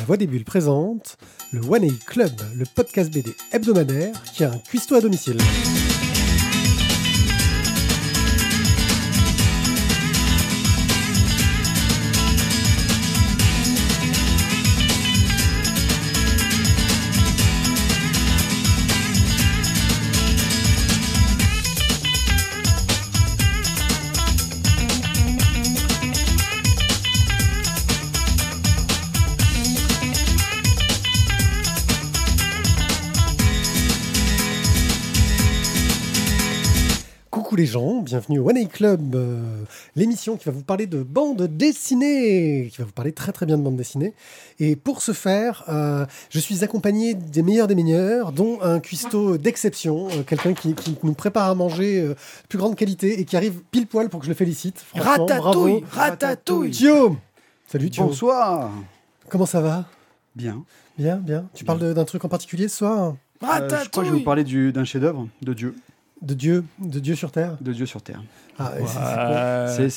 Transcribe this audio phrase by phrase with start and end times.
[0.00, 1.18] La Voix des Bulles présente
[1.52, 5.36] le One A Club, le podcast BD hebdomadaire qui a un cuistot à domicile.
[38.20, 39.64] Bienvenue au One A Club, euh,
[39.96, 43.56] l'émission qui va vous parler de bande dessinée, qui va vous parler très très bien
[43.56, 44.12] de bande dessinée.
[44.58, 49.38] Et pour ce faire, euh, je suis accompagné des meilleurs des meilleurs, dont un cuistot
[49.38, 53.24] d'exception, euh, quelqu'un qui, qui nous prépare à manger euh, de plus grande qualité et
[53.24, 54.84] qui arrive pile poil pour que je le félicite.
[54.94, 55.84] Ratatouille, bravo.
[55.90, 56.70] ratatouille.
[56.72, 57.16] Thio
[57.68, 58.04] Salut Thio.
[58.04, 58.70] Bonsoir.
[59.30, 59.86] Comment ça va?
[60.36, 60.62] Bien.
[60.98, 61.46] Bien, bien.
[61.54, 63.14] Tu parles d'un truc en particulier ce soir?
[63.42, 65.74] Euh, je crois que je vais vous parler du- d'un chef-d'œuvre de Dieu,
[66.22, 68.22] De Dieu, de Dieu sur Terre de Dieu sur terre.
[68.58, 68.72] Ah,
[69.68, 69.88] c'est-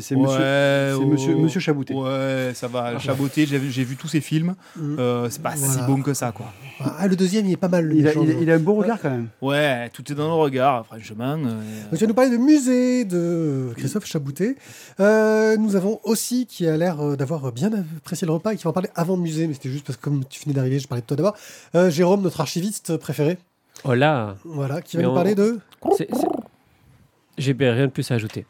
[0.00, 1.40] c'est monsieur Ouais, c'est monsieur oh.
[1.40, 1.94] monsieur Chabouté.
[1.94, 2.98] Ouais, ça va.
[2.98, 4.56] Chaboté, j'ai vu, j'ai vu tous ses films.
[4.76, 4.96] Mm.
[4.98, 5.72] Euh, c'est pas Voilà.
[5.74, 6.46] si bon que ça, quoi.
[6.80, 7.84] Ah, le deuxième, il est pas mal.
[7.86, 9.28] le Il a, il, a, non il a un beau regard quand même.
[9.40, 11.36] Ouais, tout est dans le regard, franchement.
[11.38, 14.56] euh, Donc, tu vas nous parler de musée de Christophe Chabouté.
[14.98, 18.64] Euh, nous avons aussi qui a l'air euh, d'avoir bien apprécié le repas et qui
[18.64, 20.80] va en parler avant le musée, mais c'était juste parce que comme tu venais d'arriver,
[20.80, 21.36] je parlais de toi d'abord.
[21.76, 23.38] Euh, Jérôme, notre archiviste préféré,
[23.84, 25.58] Oh là voilà, qui va nous on- parler de
[27.36, 28.44] J'ai bien rien de plus à ajouter.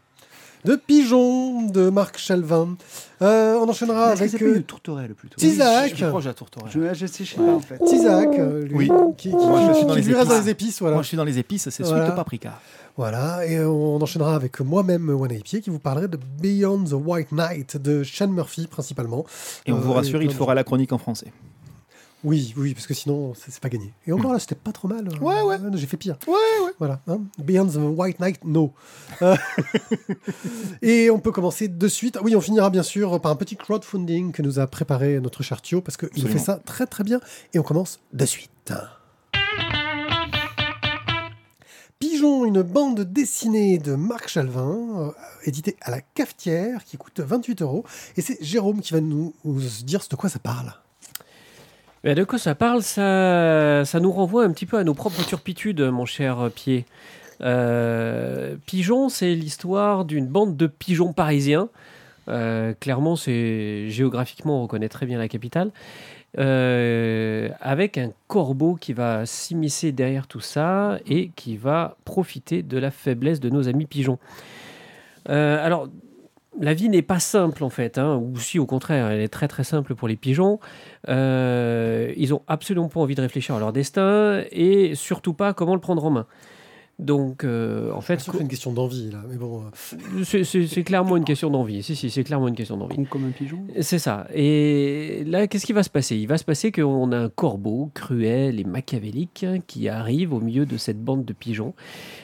[0.65, 2.77] de Pigeon de Marc Chalvin.
[3.23, 5.37] Euh, on enchaînera avec c'est euh, tourterelle plutôt?
[5.37, 5.91] Tisac.
[5.91, 6.71] Je suis proche de la tourterelle.
[6.73, 7.79] Je, je sais, je sais pas en fait.
[7.85, 8.91] Tisac, euh, lui, Oui.
[9.17, 10.45] qui, qui- Moi, je suis dans qui les lui reste dans épices.
[10.47, 10.81] les épices.
[10.81, 10.95] Voilà.
[10.97, 12.07] Moi, je suis dans les épices, c'est Voilà.
[12.07, 12.61] sweet paprika.
[12.97, 17.31] Voilà, et on enchaînera avec moi-même, One Pied, qui vous parlerai de Beyond the White
[17.31, 19.25] Knight de Sean Murphy principalement.
[19.67, 21.33] Et on Euh, vous rassure, il fera la chronique en français.
[22.25, 23.93] Oui, oui, parce que sinon, c'est pas gagné.
[24.07, 25.05] Et encore là, c'était pas trop mal.
[25.05, 25.23] Hmm.
[25.23, 25.57] Ouais, ouais.
[25.75, 26.17] J'ai fait pire.
[26.27, 26.33] Ouais,
[26.65, 26.73] ouais.
[26.79, 27.01] Voilà.
[27.07, 27.21] hein.
[27.39, 28.73] Beyond the White Knight, no.
[29.23, 29.37] Euh,
[30.83, 32.19] Et on peut commencer de suite.
[32.23, 35.63] Oui, on finira bien sûr par un petit crowdfunding que nous a préparé notre cher
[35.63, 37.21] Thio, parce qu'il fait ça très très bien.
[37.55, 38.73] Et on commence de suite.
[42.01, 45.11] Pigeon, une bande dessinée de Marc Chalvin, euh,
[45.45, 47.85] éditée à la cafetière, qui coûte 28 euros.
[48.17, 50.73] Et c'est Jérôme qui va nous, nous dire de quoi ça parle.
[52.15, 56.07] De quoi ça parle ça, nous renvoie un petit peu à nos propres turpitudes, mon
[56.07, 56.87] cher Pied.
[57.43, 61.69] Euh, Pigeon, c'est l'histoire d'une bande de pigeons parisiens.
[62.29, 65.71] Euh, clairement, c'est géographiquement, on reconnaît très bien la capitale.
[66.39, 72.79] Euh, avec un corbeau qui va s'immiscer derrière tout ça et qui va profiter de
[72.79, 74.19] la faiblesse de nos amis pigeons.
[75.27, 75.89] Alors,
[76.61, 79.49] la vie n'est pas simple en fait, hein, ou si au contraire, elle est très
[79.49, 80.59] très simple pour les pigeons.
[81.09, 85.75] Euh, ils ont absolument pas envie de réfléchir à leur destin et surtout pas comment
[85.75, 86.27] le prendre en main.
[86.99, 89.23] Donc, euh, en fait, C'est une question d'envie, là.
[89.29, 91.81] Mais bon, euh, c'est- clairement une question d'envie.
[91.85, 93.05] Si, si, c'est clairement une question d'envie.
[93.07, 93.65] Comme un pigeon.
[93.81, 94.27] C'est ça.
[94.35, 96.17] Et là, qu'est-ce qui va se passer?
[96.17, 100.41] Il va se passer qu'on a un corbeau cruel et machiavélique hein, qui arrive au
[100.41, 101.73] milieu de cette bande de pigeons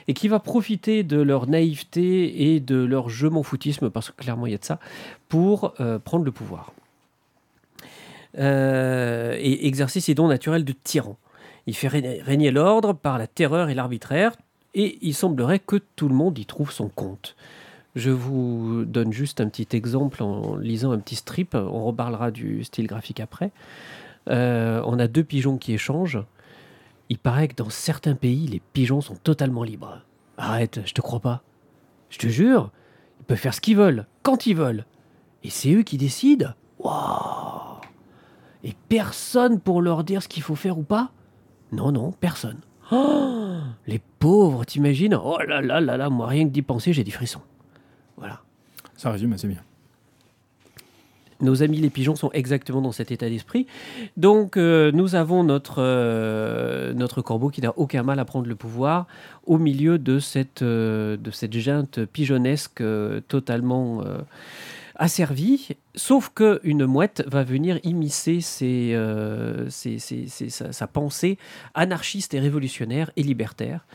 [0.09, 4.17] et qui va profiter de leur naïveté et de leur je m'en foutisme, parce que
[4.17, 4.81] clairement il y a de ça,
[5.29, 6.73] pour euh, prendre le pouvoir.
[8.37, 11.17] Euh, et exercer ses dons naturels de tyran.
[11.69, 14.35] Il fait régner l'ordre par la terreur et l'arbitraire,
[14.75, 17.37] et il semblerait que tout le monde y trouve son compte.
[17.95, 21.55] Je vous donne juste un petit exemple en lisant un petit strip.
[21.55, 23.53] On reparlera du style graphique après.
[24.31, 26.23] Euh, on a deux pigeons qui échangent.
[27.09, 30.01] Il paraît que dans certains pays, les pigeons sont totalement libres.
[30.39, 31.43] Arrête, je te crois pas.
[32.11, 32.73] Je te jure,
[33.21, 34.87] ils peuvent faire ce qu'ils veulent, quand ils veulent.
[35.45, 36.55] Et c'est eux qui décident.
[36.79, 37.81] Waouh
[38.65, 41.13] Et personne pour leur dire ce qu'il faut faire ou pas?
[41.71, 42.59] Non, non, personne.
[42.91, 43.44] Oh,
[43.87, 45.15] les pauvres, t'imagines?
[45.15, 47.43] Oh là là là là, moi rien que d'y penser, j'ai des frissons.
[48.17, 48.41] Voilà.
[48.97, 49.61] Ça résume assez bien.
[51.41, 53.67] Nos amis les pigeons sont exactement dans cet état d'esprit.
[54.17, 58.55] Donc euh, nous avons notre, euh, notre corbeau qui n'a aucun mal à prendre le
[58.55, 59.07] pouvoir
[59.45, 64.03] au milieu de cette, euh, de cette junte pigeonnesque euh, totalement
[65.05, 65.69] asservie.
[65.95, 68.41] Sauf qu'une mouette va venir immiscer
[68.95, 71.37] euh, sa pensée
[71.75, 73.87] anarchiste et révolutionnaire et libertaire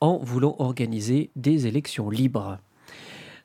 [0.00, 2.58] en voulant organiser des élections libres.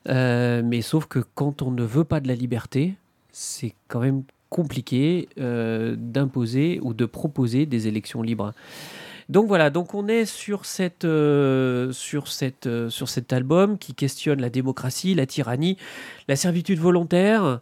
[0.08, 2.94] Euh, mais sauf que quand on ne veut pas de la liberté,
[3.32, 8.54] c'est quand même compliqué euh, d'imposer ou de proposer des élections libres.
[9.28, 13.94] Donc voilà, donc on est sur, cette, euh, sur, cette, euh, sur cet album qui
[13.94, 15.76] questionne la démocratie, la tyrannie,
[16.28, 17.60] la servitude volontaire.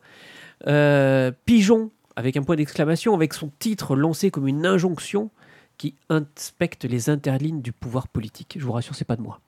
[0.69, 5.31] Euh, Pigeon avec un point d'exclamation, avec son titre lancé comme une injonction
[5.77, 8.57] qui inspecte les interlignes du pouvoir politique.
[8.59, 9.41] Je vous rassure, c'est pas de moi.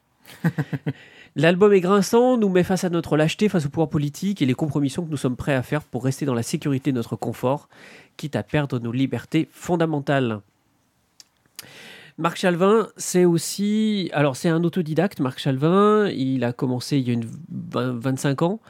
[1.37, 4.55] L'album est grinçant, nous met face à notre lâcheté face au pouvoir politique et les
[4.55, 7.69] compromissions que nous sommes prêts à faire pour rester dans la sécurité de notre confort,
[8.19, 10.41] quitte à perdre nos libertés fondamentales.
[12.19, 14.11] Marc Chalvin, c'est aussi.
[14.13, 16.09] Alors, c'est un autodidacte, Marc Chalvin.
[16.09, 18.61] Il a commencé il y a une 25 ans.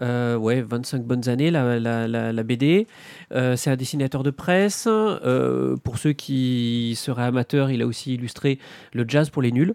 [0.00, 2.86] Euh, ouais, 25 bonnes années, la, BD.
[3.32, 4.86] Euh, c'est un dessinateur de presse.
[4.88, 8.60] Euh, pour ceux qui seraient amateurs, il a aussi illustré
[8.92, 9.74] le jazz pour les nuls.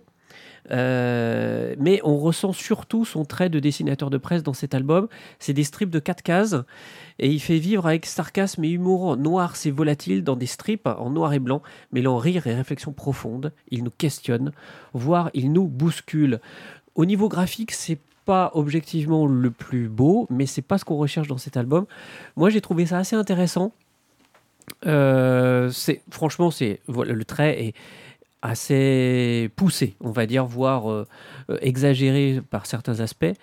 [0.71, 5.07] Euh, mais on ressent surtout son trait de dessinateur de presse dans cet album.
[5.39, 6.55] C'est des strips de 4 cases
[7.19, 11.09] et il fait vivre avec sarcasme et humour noir c'est volatile dans des strips en
[11.09, 11.61] noir et blanc,
[11.91, 13.53] mêlant rire et réflexion profonde.
[13.71, 14.51] Il nous questionne,
[14.93, 16.39] voire il nous bouscule.
[16.95, 21.27] Au niveau graphique, c'est pas objectivement le plus beau, mais c'est pas ce qu'on recherche
[21.27, 21.85] dans cet album.
[22.35, 23.71] Moi, j'ai trouvé ça assez intéressant.
[24.85, 27.73] Euh, c'est franchement, c'est voilà, le trait est
[28.41, 31.05] assez poussé, on va dire, voire euh,
[31.49, 33.33] euh, exagéré par certains aspects.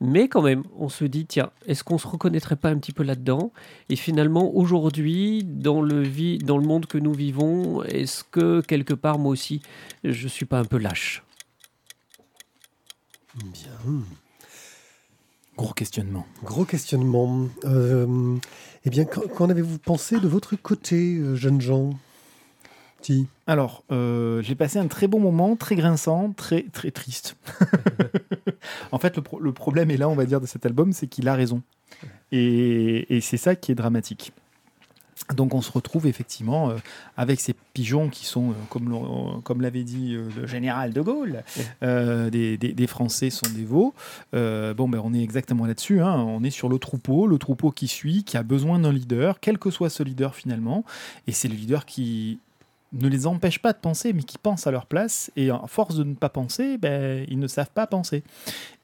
[0.00, 3.04] Mais quand même, on se dit, tiens, est-ce qu'on se reconnaîtrait pas un petit peu
[3.04, 3.52] là-dedans?
[3.88, 6.04] Et finalement, aujourd'hui, dans le,
[6.38, 9.62] dans le monde que nous vivons, est-ce que quelque part, moi aussi,
[10.02, 11.22] je suis pas un peu lâche?
[13.36, 14.02] Bien.
[15.56, 16.26] Gros questionnement.
[16.42, 17.46] Gros questionnement.
[17.64, 18.36] Euh,
[18.84, 21.90] eh bien, qu'en avez-vous pensé de votre côté, jeunes gens?
[23.46, 27.36] Alors, euh, j'ai passé un très bon moment, très grinçant, très, très triste.
[28.92, 31.28] en fait, le, le, problème est là, on va dire, de cet album, c'est qu'il
[31.28, 31.62] a raison.
[32.30, 34.32] Et, et c'est ça qui est dramatique.
[35.34, 36.76] Donc on se retrouve effectivement euh,
[37.16, 41.44] avec ces pigeons qui sont, euh, comme, euh, comme l'avait dit le général de Gaulle,
[41.80, 43.94] des, des, Français sont des veaux.
[44.32, 46.00] bon, ben, on est exactement là-dessus.
[46.00, 46.16] Hein.
[46.16, 49.58] On est sur le troupeau, le troupeau qui suit, qui a besoin d'un leader, quel
[49.58, 50.84] que soit ce leader finalement.
[51.26, 52.38] Et c'est le leader qui
[52.92, 55.30] ne les empêche pas de penser, mais qui pensent à leur place.
[55.36, 58.22] Et en force de ne pas penser, ben, ils ne savent pas penser.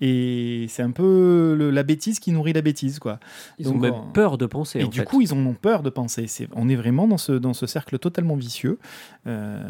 [0.01, 2.99] Et c'est un peu le, la bêtise qui nourrit la bêtise.
[2.99, 3.19] Quoi.
[3.59, 4.81] Ils ont même peur de penser.
[4.81, 6.27] Et du coup, ils en ont peur de penser.
[6.55, 8.79] On est vraiment dans ce, dans ce cercle totalement vicieux.
[9.27, 9.63] Euh,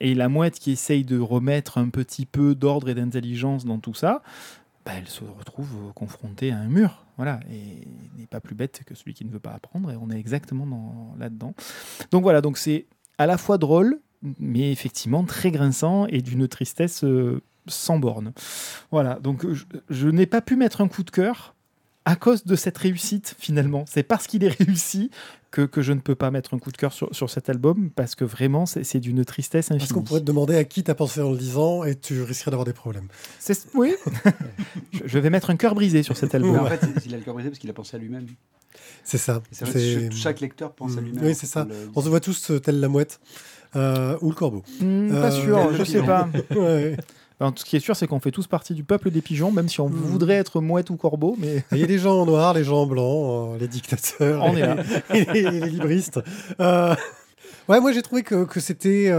[0.00, 3.94] et la mouette qui essaye de remettre un petit peu d'ordre et d'intelligence dans tout
[3.94, 4.22] ça,
[4.84, 7.04] ben, elle se retrouve confrontée à un mur.
[7.18, 7.86] Voilà, et
[8.18, 9.90] n'est pas plus bête que celui qui ne veut pas apprendre.
[9.90, 11.54] Et on est exactement dans, là-dedans.
[12.10, 12.86] Donc voilà, donc c'est
[13.18, 14.00] à la fois drôle,
[14.38, 18.32] mais effectivement très grinçant et d'une tristesse euh, sans borne.
[18.90, 19.46] Voilà, donc
[19.88, 21.54] je, n'ai pas pu mettre un coup de cœur
[22.04, 23.84] à cause de cette réussite finalement.
[23.86, 25.10] C'est parce qu'il est réussi
[25.52, 27.90] que, que, je ne peux pas mettre un coup de cœur sur, sur cet album
[27.90, 29.78] parce que vraiment c'est d'une tristesse infinie.
[29.78, 32.50] Parce qu'on pourrait te demander à qui t'as pensé en le disant et tu risquerais
[32.50, 33.06] d'avoir des problèmes.
[33.74, 33.94] Oui,
[35.04, 36.58] je vais mettre un cœur brisé sur cet album.
[36.58, 38.26] en fait, il a le cœur brisé parce qu'il a pensé à lui-même.
[39.04, 39.42] C'est ça.
[40.12, 41.04] chaque lecteur pense à mm.
[41.04, 41.24] lui-même.
[41.24, 41.66] Oui, c'est ça.
[41.94, 43.20] On se voit tous euh, tel la mouette
[43.76, 44.62] euh, ou le corbeau.
[44.80, 46.28] Mm, pas euh, sûr, je sais pas.
[46.56, 46.96] ouais.
[47.56, 49.80] ce qui est sûr, c'est qu'on fait tous partie du peuple des pigeons, même si
[49.80, 49.92] on mm.
[49.92, 51.36] voudrait être mouette ou corbeau.
[51.38, 54.56] Mais il y a des gens en noir, les gens en blanc, les dictateurs, on
[54.56, 54.76] est là,
[55.14, 56.20] et les, libristes.
[57.68, 59.10] Ouais, moi j'ai trouvé que, que c'était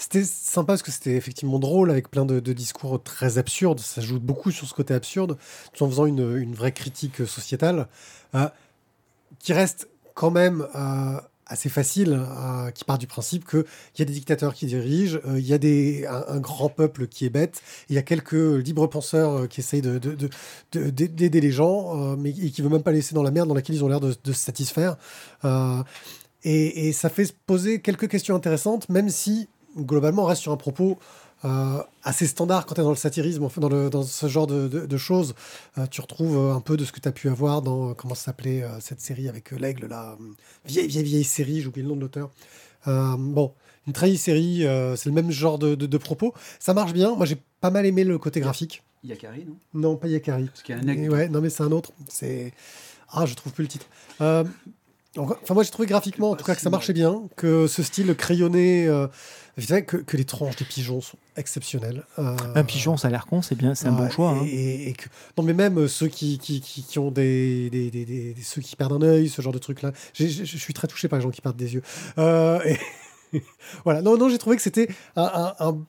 [0.00, 3.80] c'était sympa parce que c'était effectivement drôle avec plein de, discours très absurdes.
[3.80, 5.36] Ça joue beaucoup sur ce côté absurde,
[5.74, 7.86] tout en faisant une, vraie critique sociétale
[9.38, 13.64] qui reste quand même euh, assez facile, euh, qui part du principe qu'il
[13.98, 17.30] y a des dictateurs qui dirigent, euh, il y a un, grand peuple qui est
[17.30, 20.28] bête, il y a quelques libres penseurs qui essayent d'aider
[20.72, 23.54] de, de, les gens, mais qui ne veulent même pas laisser dans la merde dans
[23.54, 24.96] laquelle ils ont l'air de, se satisfaire.
[26.42, 29.46] Et, et, ça fait se poser quelques questions intéressantes, même si
[29.76, 30.98] globalement on reste sur un propos
[31.44, 34.68] euh, assez standard quand tu es dans le satirisme, dans, le, dans ce genre de,
[34.68, 35.34] de, choses.
[35.78, 38.14] Euh, tu retrouves euh, un peu de ce que tu as pu avoir dans, comment
[38.14, 40.16] s'appelait cette série avec l'aigle, là
[40.66, 42.30] vieille, vieille, vieille série, j'oublie le nom de l'auteur.
[42.86, 43.54] bon,
[43.86, 46.34] une très série, c'est le même genre de, de, propos.
[46.58, 47.14] Ça marche bien.
[47.14, 48.82] Moi, j'ai pas mal aimé le côté graphique.
[49.02, 49.56] Yakari, non?
[49.72, 50.44] Non, pas Yakari.
[50.44, 51.10] Parce qu'il y a un aigle.
[51.10, 51.92] Ouais, non, mais c'est un autre.
[52.08, 52.52] C'est.
[53.08, 53.86] Ah, je trouve plus le titre.
[55.16, 58.14] Enfin, moi, j'ai trouvé graphiquement, en tout cas, que ça marchait bien, que ce style
[58.14, 59.08] crayonné, euh,
[59.56, 62.04] que, que, les tranches des pigeons sont exceptionnelles.
[62.20, 64.30] Euh, un pigeon, ça a l'air con, c'est bien, c'est un bon choix.
[64.30, 64.46] Hein.
[64.46, 68.76] Et, que, non, mais même ceux qui, qui, qui, ont des, des, des, ceux qui
[68.76, 69.90] perdent un œil, ce genre de truc-là.
[70.14, 71.82] Je suis très touché par les gens qui perdent des yeux.
[72.18, 72.60] Euh,
[73.32, 73.42] et
[73.84, 74.02] voilà.
[74.02, 75.86] Non, non, j'ai trouvé que c'était un, un un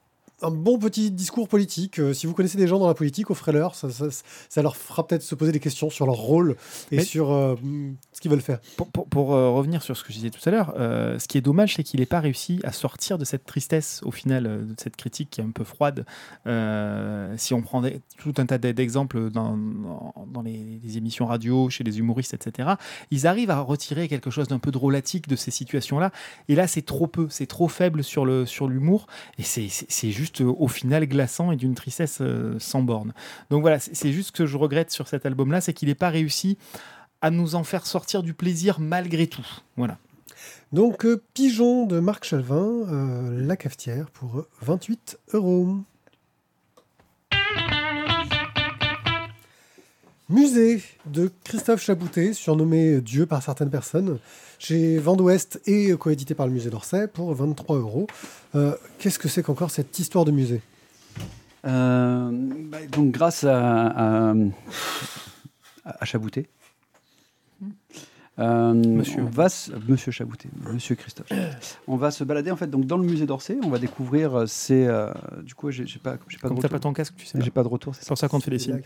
[0.50, 2.00] bon petit discours politique.
[2.00, 3.76] Euh, si vous connaissez des gens dans la politique, offrez-leur.
[3.76, 4.06] Ça, ça,
[4.50, 6.56] ça leur fera peut-être se poser des questions sur leur rôle
[6.92, 7.56] et Mais- sur euh,
[8.12, 8.60] ce qu'ils veulent faire.
[8.78, 10.74] Pour, pour- pour, euh, revenir sur ce que je disais tout à l'heure,
[11.20, 14.12] ce qui est dommage, c'est qu'il n'ait pas réussi à sortir de cette tristesse, au
[14.12, 16.06] final, de cette critique qui est un peu froide.
[17.38, 19.58] Si on prend des- tout un tas d'exemples dans,
[20.28, 22.70] dans, les, les émissions radio, chez les humoristes, etc.,
[23.12, 26.12] ils arrivent à retirer quelque chose d'un peu drôlatique de ces situations-là.
[26.48, 29.08] Et là, c'est trop peu, c'est trop faible sur le sur l'humour,
[29.38, 33.14] et c'est- c'est au final, glaçant et d'une tristesse euh, sans borne.
[33.50, 36.10] Donc voilà, c'est juste ce que je regrette sur cet album-là, c'est qu'il n'ait pas
[36.10, 36.58] réussi
[37.22, 39.46] à nous en faire sortir du plaisir malgré tout.
[39.76, 39.98] Voilà.
[40.72, 45.78] Donc, euh, Pigeon de Marc Chalvin, euh, La Cafetière, pour euh, 28 euros.
[50.32, 54.18] Musée de Christophe Chaboutet, surnommé Dieu par certaines personnes,
[54.60, 58.08] chez Vent d'Ouest et coédité par le musée d'Orsay pour 23 euros.
[58.56, 60.62] Euh, Qu'est-ce que c'est qu'encore cette histoire de musée?
[61.66, 64.34] Euh, bah, donc, grâce à, à,
[68.40, 69.24] euh, Monsieur.
[69.24, 71.28] on va se- Monsieur Chaboutet, Monsieur Christophe.
[71.88, 73.58] On va se balader en fait donc dans le musée d'Orsay.
[73.64, 74.86] On va découvrir ces.
[74.88, 75.12] euh,
[75.44, 76.70] du coup, j'ai pas, pas Comme t'as retour.
[76.70, 77.40] pas ton casque, tu sais.
[77.42, 77.94] J'ai pas de retour.
[77.96, 78.86] C'est pour ça qu'on te fait des C'est là signes.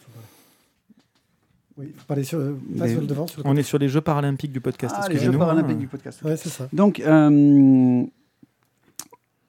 [1.83, 1.93] Qu'il faut parler.
[1.93, 3.77] Oui, il faut parler sur, pas Mais- sur le devant, sur le On est sur
[3.77, 4.95] les Jeux paralympiques du podcast.
[4.97, 5.79] Ah, les Jeux paralympiques hein.
[5.79, 6.21] du podcast.
[6.23, 6.67] Ouais, c'est ça.
[6.73, 8.03] Donc, euh,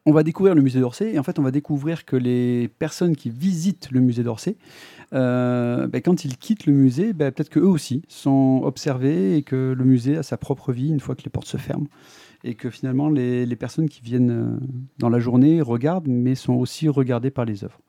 [0.08, 3.16] on va découvrir le musée d'Orsay et en fait, on va découvrir que les personnes
[3.16, 4.56] qui visitent le musée d'Orsay,
[5.12, 9.74] euh, ben, quand ils quittent le musée, ben, peut-être qu'eux aussi sont observés et que
[9.76, 11.86] le musée a sa propre vie une fois que les portes se ferment.
[12.44, 14.56] Et que finalement, les, les personnes qui viennent euh,
[14.98, 17.80] dans la journée regardent, mais sont aussi regardées par les œuvres.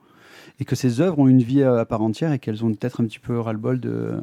[0.60, 3.02] Et que ces œuvres ont une vie à, à part entière et qu'elles ont peut-être
[3.02, 4.16] un petit peu ras-le-bol de,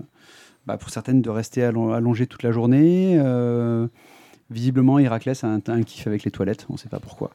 [0.67, 3.17] bah, pour certaines, de rester allon- allongées toute la journée.
[3.19, 3.87] euh,
[4.51, 7.31] Visiblement, Héraclès a un, un kiff avec les toilettes, on ne sait pas pourquoi.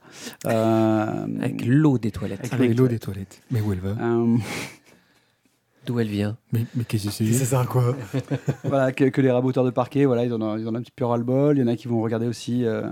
[0.45, 2.41] Euh, Avec l'eau des toilettes.
[2.51, 3.41] Avec Avec l'eau des toilettes.
[3.49, 3.95] Mais où elle va?
[3.99, 4.37] Euh,
[5.85, 6.37] D'où elle vient?
[6.51, 7.25] Mais, mais qu'est-ce que C'est?
[7.33, 7.95] Ça, quoi?
[8.63, 10.81] voilà, que, que les raboteurs de parquet, voilà, ils en ont, ils en ont un
[10.81, 11.57] petit peu ras-le-bol.
[11.57, 12.83] Il y en a qui vont regarder aussi euh,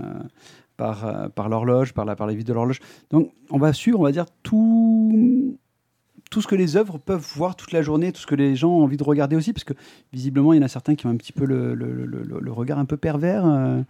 [0.76, 2.80] par, par l'horloge, par la, par la vitre de l'horloge.
[3.10, 5.56] Donc, on va suivre, on va dire, tout,
[6.30, 8.70] tout ce que les œuvres peuvent voir toute la journée, tout ce que les gens
[8.70, 9.74] ont envie de regarder aussi, parce que
[10.12, 12.40] visiblement, il y en a certains qui ont un petit peu le, le- le- le-
[12.40, 13.46] le regard un peu pervers.
[13.46, 13.80] euh,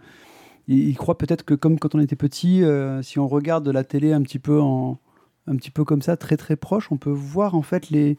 [0.67, 3.83] ils, ils croient peut-être que, comme quand on était petit, euh, si on regarde la
[3.83, 4.99] télé un petit peu en
[5.47, 8.17] un petit peu comme ça, très très proche, on peut voir en fait les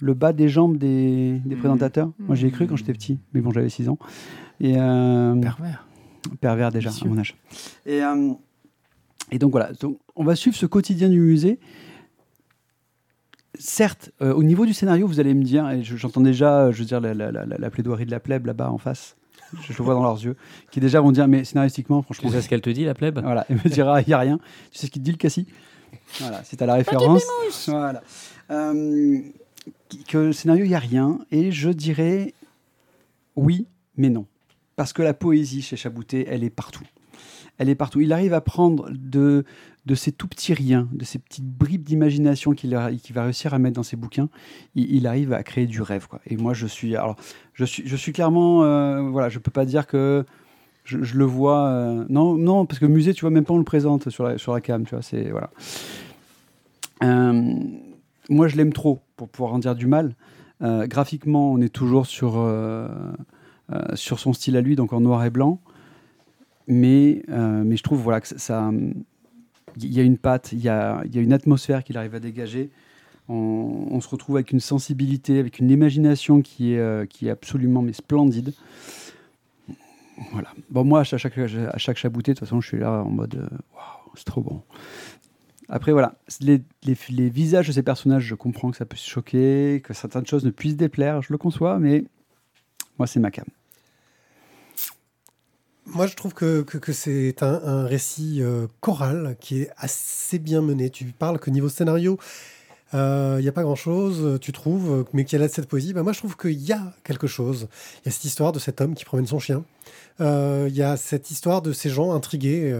[0.00, 1.60] le bas des jambes des, des Mhm.
[1.60, 2.10] présentateurs.
[2.18, 3.98] Moi, j'y ai cru quand j'étais petit, mais bon, j'avais 6 ans.
[4.60, 5.86] Et euh, Pervers.
[6.40, 7.36] pervers déjà à mon âge.
[7.86, 8.00] Et,
[9.30, 11.58] et donc voilà, donc, on va suivre ce quotidien du musée.
[13.58, 16.72] Certes, euh, au niveau du scénario, vous allez me dire, et je- j'entends déjà, euh,
[16.72, 19.16] je veux dire, la, la- la- la plaidoirie de la plèbe là-bas en face,
[19.62, 20.36] je, je le vois dans leurs yeux,
[20.72, 23.20] qui déjà vont dire, mais scénaristiquement, Tu franchement, sais ce qu'elle te dit, la plèbe?
[23.22, 24.38] Voilà, il me dira, il n'y a rien.
[24.72, 25.46] Tu sais ce qu'il te dit, le Cassis?
[26.20, 27.22] Voilà, c'est à la référence.
[27.68, 28.02] Voilà.
[28.50, 29.20] Euh,
[30.08, 31.18] que le scénario, il n'y a rien.
[31.30, 32.34] Et je dirais
[33.36, 34.26] oui, mais non.
[34.76, 36.84] Parce que la poésie chez Chaboutet, elle est partout.
[37.58, 38.00] Elle est partout.
[38.00, 39.44] Il arrive à prendre de,
[39.86, 43.76] de ces tout petits riens, de ces petites bribes d'imagination qu'il va réussir à mettre
[43.76, 44.28] dans ses bouquins.
[44.74, 46.06] Il, arrive à créer du rêve.
[46.08, 46.20] Quoi.
[46.26, 47.16] Et moi, je suis, alors,
[47.52, 50.24] je suis, je suis clairement, euh, voilà, je peux pas dire que
[50.84, 51.66] je, le vois.
[51.66, 54.38] euh, non, non, parce que musée, tu vois, même pas on le présente sur la,
[54.38, 55.50] sur cam, tu vois, c'est voilà.
[57.02, 57.54] Euh,
[58.30, 60.14] moi, je l'aime trop pour pouvoir en dire du mal.
[60.62, 62.42] Graphiquement, on est toujours sur,
[63.92, 65.60] sur son style à lui, donc en noir et blanc.
[66.68, 68.70] Mais, mais je trouve voilà, que ça.
[69.78, 72.70] Il y a une patte, il y a, une atmosphère qu'il arrive à dégager.
[73.28, 78.52] On, se retrouve avec une sensibilité, avec une imagination qui est, euh, absolument splendide.
[80.32, 80.48] Voilà.
[80.70, 83.48] Bon, moi, à chaque, à chabouté, de toute façon, je suis là en mode euh,
[83.74, 84.62] waouh, c'est trop bon.
[85.68, 90.26] Après, voilà, les visages de ces personnages, je comprends que ça puisse choquer, que certaines
[90.26, 92.04] choses ne puissent déplaire, je le conçois, mais
[92.98, 93.46] moi, c'est ma cam.
[95.86, 100.62] Moi, je trouve que, que, c'est un, un récit euh, choral qui est assez bien
[100.62, 100.88] mené.
[100.90, 102.18] Tu parles que niveau scénario,
[102.92, 105.92] il n'y a pas grand-chose, tu trouves, mais qu'il y a là cette poésie.
[105.92, 107.66] Bah, moi, je trouve qu'il y a quelque chose.
[107.96, 109.64] Il y a cette histoire de cet homme qui promène son chien.
[110.20, 112.72] Euh, Il y a cette histoire de ces gens intrigués.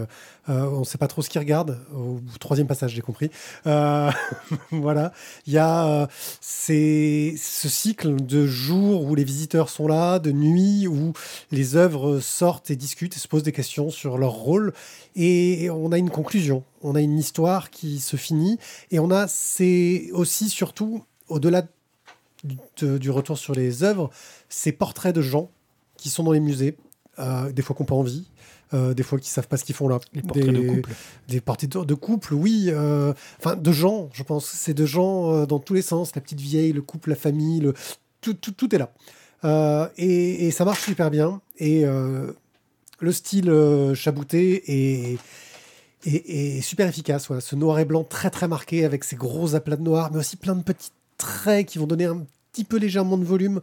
[0.47, 1.79] Euh, on ne sait pas trop ce qu'ils regardent.
[1.93, 3.31] Au troisième passage, j'ai compris.
[3.65, 4.11] Euh,
[4.71, 5.11] voilà.
[5.47, 6.07] Il y a euh,
[6.41, 11.13] ce cycle de jours où les visiteurs sont là, de nuit où
[11.51, 14.73] les œuvres sortent et discutent et se posent des questions sur leur rôle.
[15.15, 16.63] Et on a une conclusion.
[16.83, 18.59] On a une histoire qui se finit.
[18.91, 21.63] Et on a, c'est aussi surtout, au-delà
[22.77, 24.11] du, retour sur les œuvres,
[24.49, 25.49] ces portraits de gens
[25.97, 26.77] qui sont dans les musées
[27.53, 28.27] des fois qui n'ont pas envie,
[28.73, 29.99] euh, des fois qui savent pas ce qu'ils font là.
[30.13, 30.89] Les portraits des, de couple.
[31.27, 32.65] Des portraits de, de couple, oui.
[32.69, 34.47] euh, Enfin, de gens, je pense.
[34.47, 36.15] C'est de gens euh, dans tous les sens.
[36.15, 37.73] La petite vieille, le couple, la famille, le...
[38.21, 38.91] Tout, tout, tout est là.
[39.97, 41.41] Et, et ça marche super bien.
[41.59, 43.53] Et le style
[43.93, 45.17] chabouté est,
[46.05, 47.27] est, est super efficace.
[47.27, 47.41] Voilà.
[47.41, 50.37] Ce noir et blanc très très marqué avec ses gros aplats de noir, mais aussi
[50.37, 53.61] plein de petits traits qui vont donner un petit peu légèrement de volume.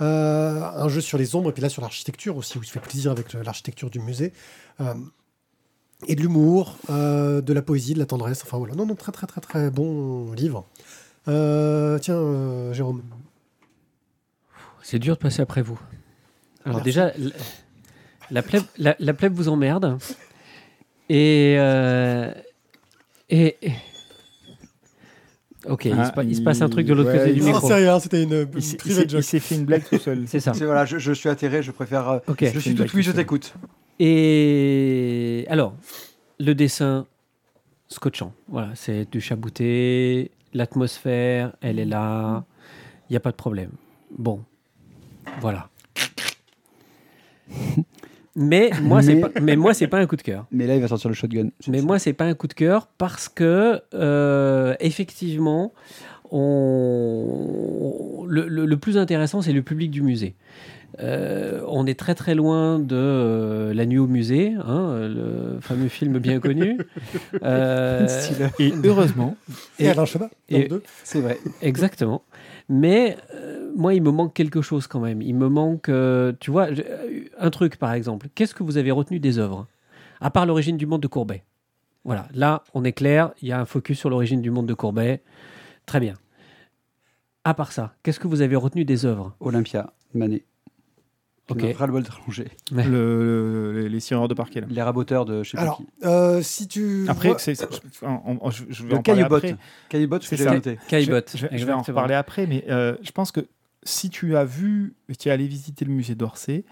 [0.00, 2.72] Euh, un jeu sur les ombres et puis là sur l'architecture aussi, où il se
[2.72, 4.32] fait plaisir avec l'architecture du musée.
[4.80, 4.94] Euh,
[6.08, 8.42] et de l'humour, euh, de la poésie, de la tendresse.
[8.42, 10.66] Enfin voilà, non, non, très très très très bon livre.
[11.24, 13.02] Tiens, Jérôme.
[14.82, 15.78] C'est dur de passer après vous.
[16.64, 16.84] Alors Merci.
[16.84, 17.30] déjà, la,
[18.32, 19.98] la plèbe, la, la plèbe vous emmerde.
[21.08, 22.32] Et, euh,
[23.30, 23.72] et, et-
[25.68, 27.42] Ok, il, Ah, se, pa- il se passe un truc de l'autre ouais, côté du
[27.42, 27.68] micro.
[27.68, 29.20] c'est rien, c'était une Il s'est- il private s'est- joke.
[29.20, 30.24] il s'est fait une blague tout seul.
[30.26, 30.54] C'est ça.
[30.54, 32.08] C'est voilà, je, je suis atterré, je préfère.
[32.08, 32.44] euh, Ok.
[32.52, 33.54] je suis une tout oui, je t'écoute.
[34.00, 35.74] Et alors,
[36.40, 37.06] le dessin
[37.88, 38.32] scotchant.
[38.48, 42.44] Voilà, c'est du chabouté, l'atmosphère, elle est là,
[43.08, 43.70] il n'y a pas de problème.
[44.18, 44.42] Bon,
[45.40, 45.68] voilà.
[48.34, 50.46] Mais moi, c'est Mais- pas, mais moi, c'est pas un coup de cœur.
[50.50, 51.48] Mais là, il va sortir le shotgun.
[51.68, 55.72] Mais moi, c'est pas un coup de cœur parce que euh, effectivement,
[56.30, 58.24] on...
[58.26, 60.34] le, le- le plus intéressant, c'est le public du musée.
[61.00, 65.88] Euh, on est très très loin de euh, La Nuit au musée, hein, le fameux
[65.88, 66.78] film bien connu.
[67.42, 68.06] Euh,
[68.58, 69.36] Et heureusement,
[69.78, 70.82] Et, et- Alain Chabat, dans et- le deux.
[71.02, 71.38] C'est vrai.
[71.62, 72.22] Exactement.
[72.68, 75.22] Mais euh, moi, il me manque quelque chose quand même.
[75.22, 76.68] Il me manque, euh, tu vois,
[77.38, 78.28] un truc par exemple.
[78.34, 79.66] Qu'est-ce que vous avez retenu des œuvres
[80.20, 81.42] À part l'origine du monde de Courbet?
[82.04, 84.74] Voilà, là, on est clair, il y a un focus sur l'origine du monde de
[84.74, 85.22] Courbet.
[85.86, 86.14] Très bien.
[87.44, 89.34] À part ça, qu'est-ce que vous avez retenu des œuvres?
[89.40, 90.44] Olympia, Manet.
[91.50, 91.62] Ok.
[91.64, 91.76] Ok.
[91.76, 92.04] Ras-le-bol
[92.70, 94.60] le- le- les sireurs de parquet.
[94.60, 94.66] là.
[94.70, 95.86] Les raboteurs de je sais pas Alors, qui.
[96.04, 97.04] euh, si tu.
[97.08, 97.60] Après, vois- c'est-
[98.02, 99.34] on- on- je- je vais Le en parler Caillebot.
[99.36, 99.56] après.
[99.88, 100.54] Caillebot, C'est ça.
[100.88, 101.16] Caillebot.
[101.34, 103.40] Je, je- je vais en reparler après, mais euh, je pense que
[103.82, 106.64] si tu as vu, tu es allé visiter le musée d'Orsay,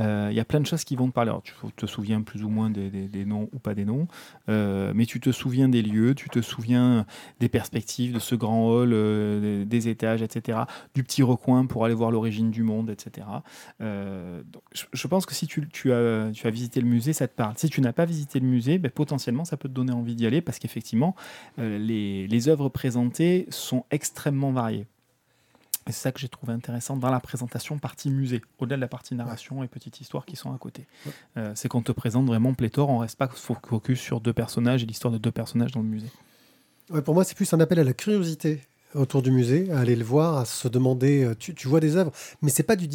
[0.00, 1.32] euh, il y a plein de choses qui vont te parler.
[1.44, 4.06] Tu te souviens plus ou moins des, noms ou pas des noms,
[4.48, 7.06] euh, mais tu te souviens des lieux, tu te souviens
[7.40, 10.60] des perspectives de ce grand hall, euh, des, étages, etc.,
[10.94, 13.26] du petit recoin pour aller voir l'origine du monde, etc.
[13.80, 17.54] Euh, donc, je, pense que si tu, as, visité le musée, ça te parle.
[17.56, 20.26] Si tu n'as pas visité le musée, ben, potentiellement, ça peut te donner envie d'y
[20.26, 21.14] aller parce qu'effectivement,
[21.58, 24.86] euh, les œuvres présentées sont extrêmement variées.
[25.88, 28.88] Et c'est ça que j'ai trouvé intéressant dans la présentation partie musée, au-delà de la
[28.88, 30.86] partie narration et petite histoire qui sont à côté.
[31.38, 34.82] Euh, c'est qu'on te présente vraiment pléthore, on reste pas fo- focus sur deux personnages
[34.82, 36.10] et l'histoire de deux personnages dans le musée.
[36.90, 38.60] Ouais, pour moi, c'est plus un appel à la curiosité
[38.94, 41.24] autour du musée, à aller le voir, à se demander.
[41.24, 42.86] euh, Tu, tu vois des œuvres, mais c'est pas du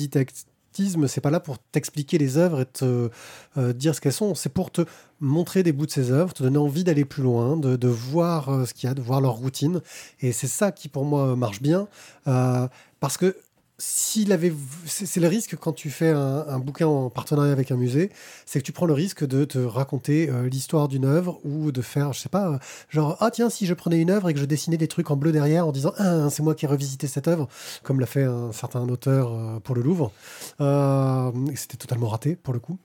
[1.07, 3.09] c'est pas là pour t'expliquer les œuvres et te
[3.57, 4.36] euh, dire ce qu'elles sont.
[4.36, 4.81] C'est pour te
[5.19, 8.49] montrer des bouts de ces œuvres, te donner envie d'aller plus loin, de, de voir
[8.49, 9.81] euh, ce qu'il y a, de voir leur routine.
[10.21, 11.88] Et c'est ça qui, pour moi, marche bien,
[12.27, 12.67] euh,
[12.99, 13.36] parce que
[13.86, 18.12] c'est le risque quand tu fais un, bouquin en partenariat avec un musée,
[18.46, 21.82] c'est que tu prends le risque de te raconter euh, l'histoire d'une œuvre ou de
[21.82, 24.46] faire, je sais pas, Genre, ah tiens, si je prenais une œuvre et que je
[24.46, 27.28] dessinais des trucs en bleu derrière en disant, ah, c'est moi qui ai revisité cette
[27.28, 27.48] œuvre,
[27.84, 30.12] comme l'a fait un certain auteur euh, pour le Louvre.
[30.62, 32.78] Euh, C'était totalement raté, pour le coup.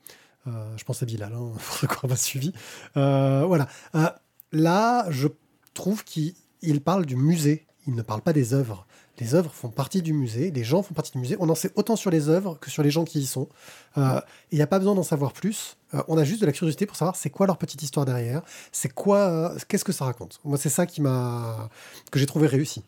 [0.47, 1.37] Euh, je pense à Bilal, hein,
[2.03, 2.53] n'ont pas suivi.
[2.97, 3.67] Euh, voilà.
[3.95, 4.09] Euh,
[4.51, 5.27] là, je
[5.73, 8.85] trouve qu'il il parle du musée, il ne parle pas des œuvres.
[9.19, 11.35] Les œuvres font partie du musée, les gens font partie du musée.
[11.39, 13.49] On en sait autant sur les œuvres que sur les gens qui y sont.
[13.97, 15.77] Euh, Il n'y a pas besoin d'en savoir plus.
[15.93, 18.41] Euh, on a juste de la curiosité pour savoir c'est quoi leur petite histoire derrière,
[18.71, 20.39] c'est quoi, euh, qu'est-ce que ça raconte.
[20.45, 21.69] Moi, c'est ça qui m'a,
[22.11, 22.83] que j'ai trouvé réussi.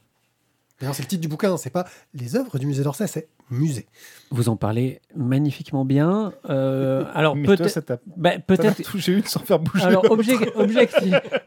[0.79, 3.85] D'ailleurs, c'est le titre du bouquin, c'est pas les œuvres du musée d'Orsay, c'est musée.
[4.31, 6.31] Vous en parlez magnifiquement bien.
[6.49, 8.81] Euh, alors peut-être, t'a peut-être.
[8.83, 9.83] touché une sans faire bouger.
[9.83, 10.47] Alors objectif,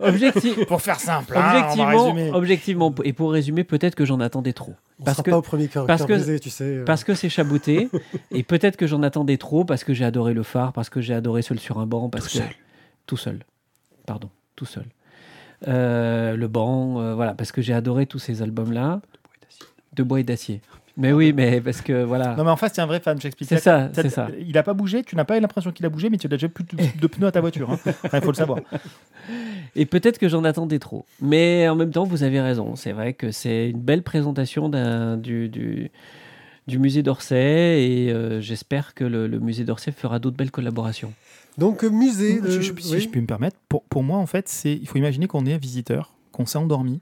[0.00, 1.40] objectif, pour faire simple, hein,
[1.72, 4.74] on va objectivement, objectivement, et pour résumer, peut-être que j'en attendais trop.
[5.00, 6.64] On Parce sera que- pas au premier cœur, parce cœur que- brisé, tu sais.
[6.64, 6.84] euh.
[6.84, 7.88] Parce que c'est chabouté,
[8.30, 11.14] et peut-être que j'en attendais trop, parce que j'ai adoré le phare, parce que j'ai
[11.14, 12.54] adoré seul sur un banc, parce Tout que seul.
[13.06, 13.38] tout seul,
[14.06, 14.84] pardon, tout seul.
[15.66, 19.00] Euh, le banc, voilà, parce que j'ai adoré tous ces albums-là,
[19.94, 20.60] de bois et d'acier.
[20.96, 23.48] Mais oui, mais parce que voilà, Non, mais en face, c'est un vrai fan, j'explique.
[23.48, 24.28] c'est ça, c'est ça.
[24.46, 26.30] Il a pas bougé, tu n'as pas eu l'impression qu'il a bougé, mais tu as
[26.30, 27.70] déjà plus de, de pneus à ta voiture.
[27.72, 27.78] hein.
[28.04, 28.60] Enfin, il faut le savoir.
[29.76, 31.04] Et peut-être que j'en attendais trop.
[31.20, 32.76] Mais en même temps, vous avez raison.
[32.76, 35.90] C'est vrai que c'est une belle présentation d'un- du, du,
[36.68, 41.12] du musée d'Orsay et euh, j'espère que le, le musée d'Orsay fera d'autres belles collaborations.
[41.58, 42.40] Donc, euh, musée.
[42.40, 43.00] De- je- si oui.
[43.00, 45.54] je peux me permettre, pour, pour moi, en fait, c'est il faut imaginer qu'on est
[45.54, 47.00] un visiteur, qu'on s'est endormi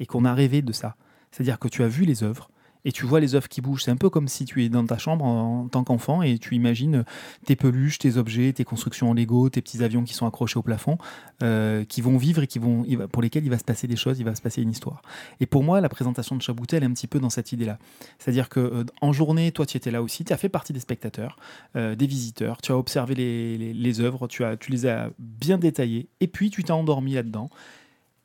[0.00, 0.96] et qu'on a rêvé de ça.
[1.30, 2.48] C'est-à-dire que tu as vu les œuvres
[2.84, 3.84] Et tu vois les œuvres qui bougent.
[3.84, 6.54] C'est un peu comme si tu es dans ta chambre en, tant qu'enfant et tu
[6.54, 7.04] imagines
[7.44, 10.62] tes peluches, tes objets, tes constructions en Lego, tes petits avions qui sont accrochés au
[10.62, 10.98] plafond,
[11.42, 14.18] euh, qui vont vivre et qui vont, pour lesquels il va se passer des choses,
[14.18, 15.02] il va se passer une histoire.
[15.40, 17.78] Et pour moi, la présentation de Chaboutet, elle est un petit peu dans cette idée-là.
[18.18, 20.80] C'est-à-dire que euh, en journée, toi, tu étais là aussi, tu as fait partie des
[20.80, 21.36] spectateurs,
[21.76, 26.08] euh, des visiteurs, tu as observé les œuvres, tu, as, tu les as bien détaillées,
[26.20, 27.50] et puis tu t'es endormi là-dedans.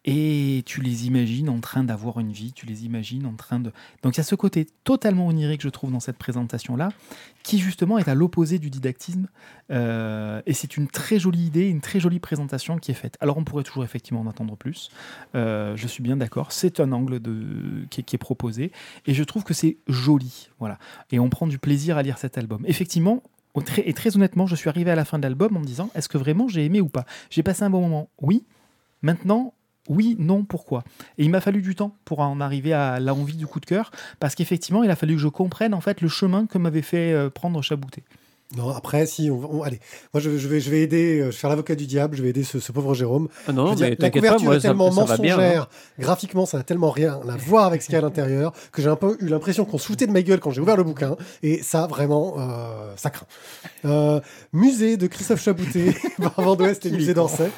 [0.06, 3.72] Et tu les imagines en train d'avoir une vie, tu les imagines en train de...
[4.02, 6.90] Donc il y a ce côté totalement onirique, je trouve, dans cette présentation-là,
[7.44, 9.28] qui justement est à l'opposé du didactisme.
[9.72, 13.18] Euh, et c'est une très jolie idée, une très jolie présentation qui est faite.
[13.22, 14.90] Alors on pourrait toujours effectivement en attendre plus.
[15.36, 16.52] Euh, je suis bien d'accord.
[16.52, 17.22] C'est un angle
[17.90, 18.74] qui, est, proposé.
[19.06, 20.50] Et je trouve que c'est joli.
[20.60, 20.80] Voilà.
[21.12, 22.66] Et on prend du plaisir à lire cet album.
[22.68, 23.24] Effectivement,
[23.78, 26.10] et très honnêtement, je suis arrivé à la fin de l'album en me disant, est-ce
[26.10, 27.06] que vraiment j'ai aimé ou pas?
[27.30, 28.10] J'ai passé un bon moment.
[28.20, 28.44] Oui.
[29.02, 29.54] Maintenant,
[29.90, 30.84] oui, non, pourquoi?
[31.18, 33.92] Et il m'a fallu du temps pour en arriver à l'envie du coup de cœur,
[34.20, 37.12] parce qu'effectivement, il a fallu que je comprenne en fait le chemin que m'avait fait
[37.12, 38.04] euh, prendre Chaboutet.
[38.56, 39.80] Non, après, si, on, on- allez,
[40.14, 42.22] moi je, je vais, je vais aider, euh, je vais faire l'avocat du diable, je
[42.22, 43.28] vais aider ce, ce pauvre Jérôme.
[43.48, 45.34] Ah non, dire, mais la t'inquiète pas, couverture moi, est ça, tellement ça va bien.
[45.34, 45.38] hein.
[45.40, 48.54] mensongère, graphiquement, ça n'a tellement rien à voir avec ce qu'il y a à l'intérieur,
[48.72, 50.78] que j'ai un peu eu l'impression qu'on se foutait de ma gueule quand j'ai ouvert
[50.78, 53.26] le bouquin, et ça, vraiment, euh, ça craint.
[53.86, 54.20] Euh,
[54.54, 57.50] musée de Christophe Chaboutet, Barvan d'Ouest et musée d'Orsay.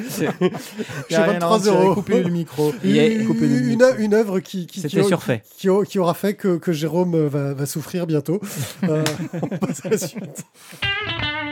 [1.09, 1.93] Chez 23 euros.
[1.95, 2.73] Coupé le micro.
[2.83, 3.89] Il Une, coupé le une, micro.
[3.99, 5.43] une œuvre qui, qui, C'était qui- surfait.
[5.57, 8.39] qui, au- qui aura fait que, que Jérôme va, va souffrir bientôt.
[8.83, 9.03] Euh,
[9.41, 10.45] on passe à la suite.
[10.85, 11.44] Thank you.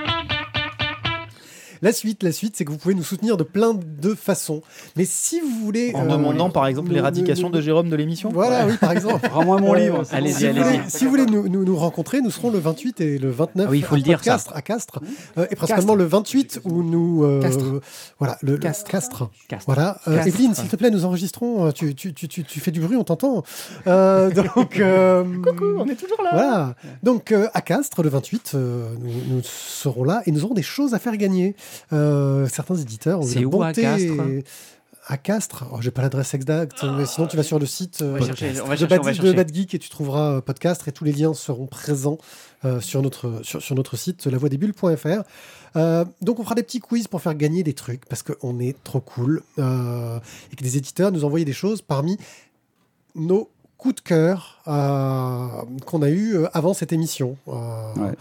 [1.83, 4.61] La suite, la suite, c'est que vous pouvez nous soutenir de plein de façons.
[4.95, 5.91] Mais si vous voulez...
[5.93, 8.29] En euh, demandant par exemple l'éradication de Jérôme de l'émission.
[8.33, 9.27] Voilà, oui, par exemple.
[9.31, 10.03] Rends-moi mon Euh, livre.
[10.11, 10.63] allez-y, si vous allez-y.
[10.63, 13.65] voulez, si vous voulez nous, nous, nous rencontrer, nous serons le 28 et le 29
[13.67, 14.31] Ah oui, il faut à le dire, ça.
[14.31, 14.99] Castres, à Castres,
[15.37, 17.65] Euh, et principalement le 28 où nous euh, Castres.
[18.17, 18.89] voilà le Castres.
[18.89, 19.29] Castres.
[19.49, 19.65] Castres.
[19.65, 20.23] Voilà, Euh.
[20.23, 21.71] Evelyne, s'il te plaît, nous enregistrons.
[21.73, 23.43] Tu, tu, tu, tu, tu fais du bruit, on t'entend.
[23.87, 26.29] Euh, donc euh, Coucou, on est toujours là.
[26.31, 26.75] voilà.
[27.03, 30.63] Donc euh, à Castres, le 28, euh, nous, nous serons là et nous aurons des
[30.63, 31.55] choses à faire gagner.
[31.91, 34.43] Euh, certains éditeurs ont eu où, à Castres et-
[35.07, 38.17] À Castres, oh, j'ai pas l'adresse exacte, mais sinon tu vas sur le site euh,
[38.25, 38.85] chercher, de,
[39.33, 42.17] Bad, de Geek et tu trouveras euh, podcast et tous les liens seront présents
[42.63, 45.23] euh, sur, notre, sur, sur notre site lavoidesbulles.fr.
[45.75, 48.81] Euh, donc on fera des petits quiz pour faire gagner des trucs parce qu'on est
[48.85, 50.19] trop cool euh,
[50.51, 52.17] et que des éditeurs nous envoient des choses parmi
[53.15, 53.49] nos
[53.83, 55.47] coups de cœur euh,
[55.85, 57.35] qu'on a eu euh, avant cette émission.
[57.49, 58.11] Euh, Ouais.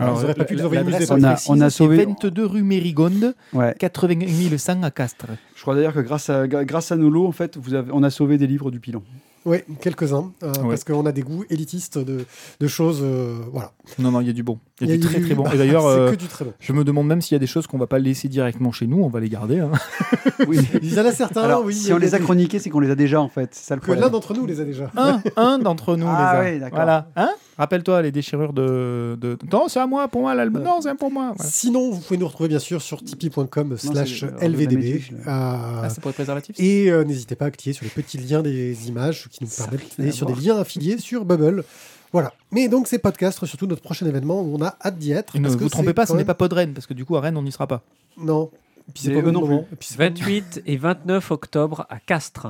[0.00, 2.44] alors, vous n'aurez pas pu les envoyer l'adresse on a- on a c'est sauvé- 22
[2.44, 3.72] rue Mérigonde, Ouais.
[3.78, 5.26] 81 100 à Castres.
[5.54, 8.10] Je crois d'ailleurs que grâce à, grâce à Nolo, en fait, vous avez, on a
[8.10, 9.02] sauvé des livres du pilon.
[9.44, 10.68] Oui, quelques-uns, euh, Ouais.
[10.70, 12.24] parce qu'on a des goûts élitistes de,
[12.60, 13.00] de choses.
[13.02, 13.72] euh, voilà.
[13.98, 14.58] Non, non, il y a du bon.
[14.80, 15.44] Il y a, du très très bon.
[15.50, 16.52] Et d'ailleurs, euh, bon.
[16.60, 18.86] je me demande même s'il y a des choses qu'on va pas laisser directement chez
[18.86, 19.58] nous, on va les garder.
[19.60, 19.72] hein.
[20.48, 20.58] Oui.
[20.82, 21.74] Il y en a certains, Alors, oui.
[21.74, 23.54] si on les a chroniqués, c'est qu'on les a déjà, en fait.
[23.54, 24.90] Ça le Que l'un d'entre nous les a déjà.
[24.96, 26.52] Un, un d'entre nous Ah les a.
[26.52, 26.76] oui, d'accord.
[26.78, 27.08] Voilà.
[27.16, 27.30] Hein?
[27.58, 29.36] Rappelle-toi les déchirures de, de...
[29.52, 30.62] Non, c'est à moi, pour moi, l'album.
[30.62, 31.32] Non, c'est pour moi.
[31.36, 31.50] Voilà.
[31.50, 35.02] Sinon, vous pouvez nous retrouver bien sûr sur tipeee.com slash c'est le- le LVDB.
[35.12, 38.18] Euh, Ah, c'est pour les préservatifs et euh, n'hésitez pas à cliquer sur les petits
[38.18, 41.64] liens des images qui nous permettent d'aller sur des liens affiliés sur Bubble.
[42.12, 42.34] Voilà.
[42.50, 45.34] Mais donc, ces podcasts, surtout notre prochain événement où on a hâte d'y être.
[45.34, 47.16] Et ne parce que vous trompez pas, ce n'est pas Podren, parce que du coup,
[47.16, 47.82] à Rennes, on n'y sera pas.
[48.18, 48.50] Non.
[48.88, 49.66] Et puis c'est pas eux non moment.
[49.72, 52.48] Et puis c'est pas- 28 et 29 octobre à Castres.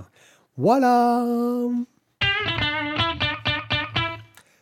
[0.56, 1.24] Voilà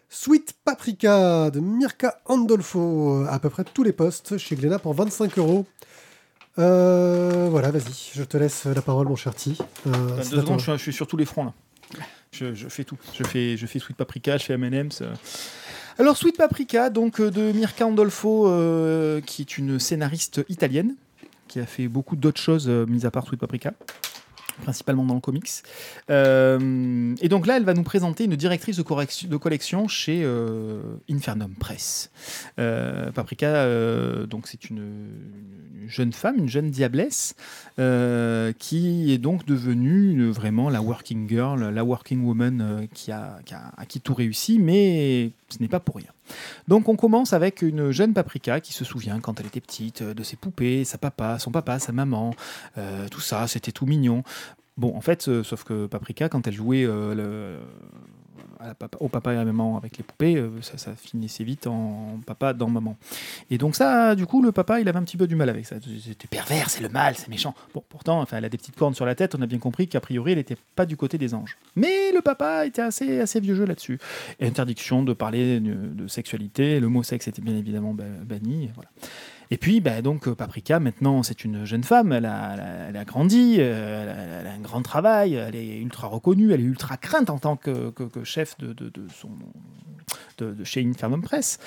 [0.09, 5.39] Sweet Paprika de Mirka Andolfo, à peu près tous les postes chez Glénat pour 25
[5.39, 5.65] euros.
[6.59, 9.57] Euh, voilà, vas-y, je te laisse la parole, mon cher Ti.
[9.87, 11.55] Euh, secondes, je suis, je suis sur tous les fronts là.
[12.33, 12.97] Je, je fais tout.
[13.13, 15.03] Je fais, je fais Sweet Paprika, je fais M&M's.
[15.03, 15.13] euh.
[15.99, 20.95] Alors Sweet Paprika, donc euh, de Mirka Andolfo, euh, qui est une scénariste italienne,
[21.49, 23.75] qui a fait beaucoup d'autres choses, mis à part Sweet Paprika,
[24.61, 25.51] principalement dans le comics.
[26.11, 31.55] Euh, et donc là, elle va nous présenter une directrice de, collection chez euh, Infernum
[31.55, 32.11] Press.
[32.59, 33.67] Euh, Paprika,
[34.27, 34.79] donc c'est une,
[35.83, 37.35] une jeune femme, une jeune diablesse,
[38.59, 43.73] qui est donc devenue vraiment la working girl, la working woman qui a, qui a-
[43.77, 46.11] à qui tout réussit, mais ce n'est pas pour rien.
[46.69, 50.15] Donc on commence avec une jeune Paprika qui se souvient quand elle était petite euh,
[50.15, 52.35] de ses poupées, sa papa, son papa, sa maman,
[52.79, 54.23] euh, tout ça, c'était tout mignon.
[54.77, 57.59] Bon, en fait, euh, sauf que Paprika, quand elle jouait le-
[58.99, 62.53] au papa et à maman avec les poupées, euh, ça, ça finissait vite en papa
[62.53, 62.97] dans maman.
[63.51, 65.67] Et donc ça, du coup, le papa, il avait un petit peu du mal avec
[65.67, 65.77] ça.
[66.05, 67.55] C'était pervers, c'est le mal, c'est méchant.
[67.75, 69.89] Bon, pourtant, enfin, elle a des petites cornes sur la tête, on a bien compris
[69.89, 71.57] qu'a priori, elle n'était pas du côté des anges.
[71.77, 73.99] Mais le papa était assez, assez vieux jeu là-dessus.
[74.41, 78.71] Interdiction de parler de, de sexualité, le mot sexe était bien évidemment ba- banni.
[78.75, 78.91] Voilà.
[79.53, 84.39] Et puis, bah, donc, euh, Paprika, maintenant, c'est une jeune femme, elle a, grandi, euh,
[84.41, 87.57] elle a, un grand travail, elle est ultra reconnue, elle est ultra crainte en tant
[87.57, 88.75] que, chef de,
[90.65, 91.59] chez Infernum Press.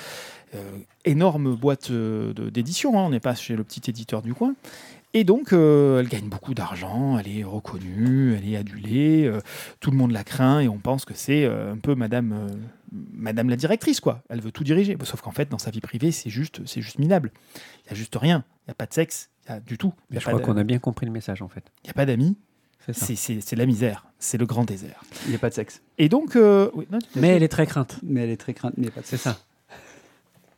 [0.55, 0.59] Euh,
[1.03, 4.55] énorme boîte d'édition, hein, on n'est pas chez le petit éditeur du coin.
[5.15, 9.31] Et donc, elle gagne beaucoup d'argent, elle est reconnue, elle est adulée,
[9.79, 12.49] tout le monde la craint et on pense que c'est un peu Madame,
[13.11, 14.21] Madame la directrice, quoi.
[14.29, 14.95] Elle veut tout diriger.
[15.03, 17.31] Sauf qu'en fait, dans sa vie privée, c'est juste, c'est juste minable.
[17.55, 18.45] Il n'y a juste rien.
[18.61, 19.93] Il n'y a pas de sexe, il y a du tout.
[19.95, 21.63] Il Mais n'y a, je crois qu'on a bien compris le message en fait.
[21.83, 22.37] il y a pas d'amis.
[22.85, 23.05] C'est ça.
[23.05, 24.05] C'est- C'est c'est la misère.
[24.19, 25.03] C'est le grand désert.
[25.25, 25.81] Il n'y a pas de sexe.
[25.97, 27.97] Et donc, euh, oui, non, tu- Mais elle est très crainte.
[28.03, 29.37] Mais elle est très crainte, mais n'y pas de C'est ça.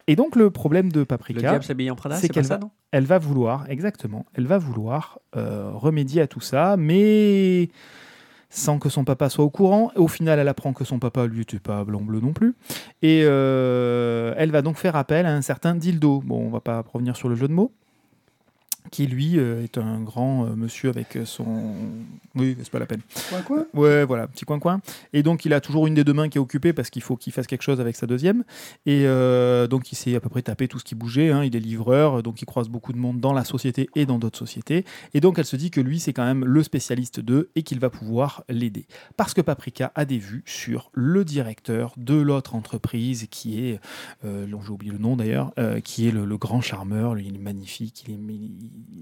[0.08, 2.46] et donc le problème de Le Paprika, diable s'habille en Prada, c'est c'est pas qu'elle
[2.46, 2.72] ça, va- non?
[2.92, 7.70] elle va vouloir, exactement, elle va vouloir euh, remédier à tout ça, mais
[8.56, 9.92] sans que son papa soit au courant.
[9.96, 12.56] Au final, elle apprend que son papa, lui, n'était pas blanc-bleu non plus.
[13.02, 16.22] Et euh, elle va donc faire appel à un certain Dildo.
[16.26, 17.74] Bon, on va pas revenir sur le jeu de mots.
[18.92, 21.74] Qui, lui, euh, est un grand euh, monsieur avec son.
[22.36, 23.02] Oui, c'est pas la peine.
[23.30, 24.82] Quoi, quoi Ouais, voilà, petit coin-coin.
[25.14, 27.16] Et donc, il a toujours une des deux mains qui est occupée parce qu'il faut
[27.16, 28.44] qu'il fasse quelque chose avec sa deuxième.
[28.86, 31.32] Et euh, donc, il s'est à peu près tapé tout ce qui bougeait.
[31.32, 31.44] hein.
[31.44, 34.38] Il est livreur, donc il croise beaucoup de monde dans la société et dans d'autres
[34.38, 34.86] sociétés.
[35.14, 37.80] Et donc, elle se dit que lui, c'est quand même le spécialiste d'eux et qu'il
[37.80, 38.86] va pouvoir l'aider.
[39.18, 43.80] Parce que Paprika a des vues sur le directeur de l'autre entreprise qui est,
[44.26, 47.16] euh, j'ai oublié le nom d'ailleurs, euh, qui est le, le grand charmeur.
[47.16, 48.04] Lui, il est magnifique.
[48.08, 48.20] Il est-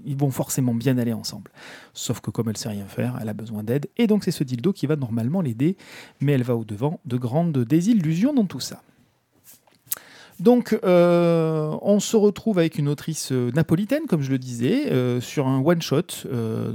[0.04, 1.50] ils vont forcément bien aller ensemble.
[1.92, 3.86] Sauf que comme elle sait rien faire, elle a besoin d'aide.
[3.96, 5.76] Et donc c'est ce dildo qui va normalement l'aider,
[6.20, 8.82] mais elle va au-devant de grandes désillusions dans tout ça.
[10.40, 15.20] Donc euh, on se retrouve avec une autrice euh, napolitaine, comme je le disais, euh,
[15.20, 16.28] sur un one-shot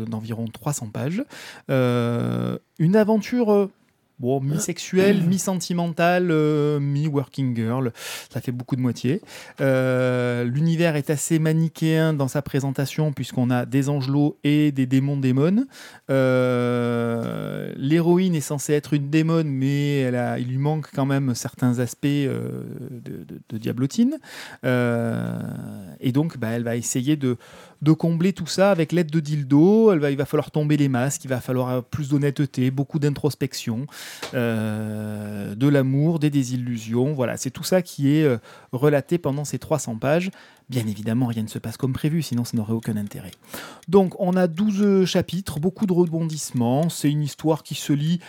[0.07, 1.23] d'environ 300 pages.
[1.67, 3.69] Une aventure...
[4.19, 7.91] Bon, mi-sexuelle, mi-sentimentale, euh, mi-working girl,
[8.29, 9.21] ça fait beaucoup de moitié.
[9.61, 15.17] Euh, L'univers est assez manichéen dans sa présentation puisqu'on a des angelots et des démons
[15.17, 15.67] démones.
[16.09, 21.33] Euh, L'héroïne est censée être une démone, mais elle a, il lui manque quand même
[21.35, 22.41] certains aspects de,
[23.25, 24.17] de- de diablotine.
[26.01, 27.37] Et donc, bah, elle va essayer de,
[27.81, 29.93] de combler tout ça avec l'aide de dildo.
[29.93, 33.85] Il va falloir tomber les masques, il va falloir euh, plus d'honnêteté, beaucoup d'introspection,
[34.33, 37.13] euh, de l'amour, des désillusions.
[37.13, 38.37] Voilà, c'est tout ça qui est euh,
[38.71, 40.31] relaté pendant ces 300 pages.
[40.69, 43.31] Bien évidemment, rien ne se passe comme prévu, sinon ça n'aurait aucun intérêt.
[43.87, 46.89] Donc, on a 12 chapitres, beaucoup de rebondissements.
[46.89, 48.19] C'est une histoire qui se lit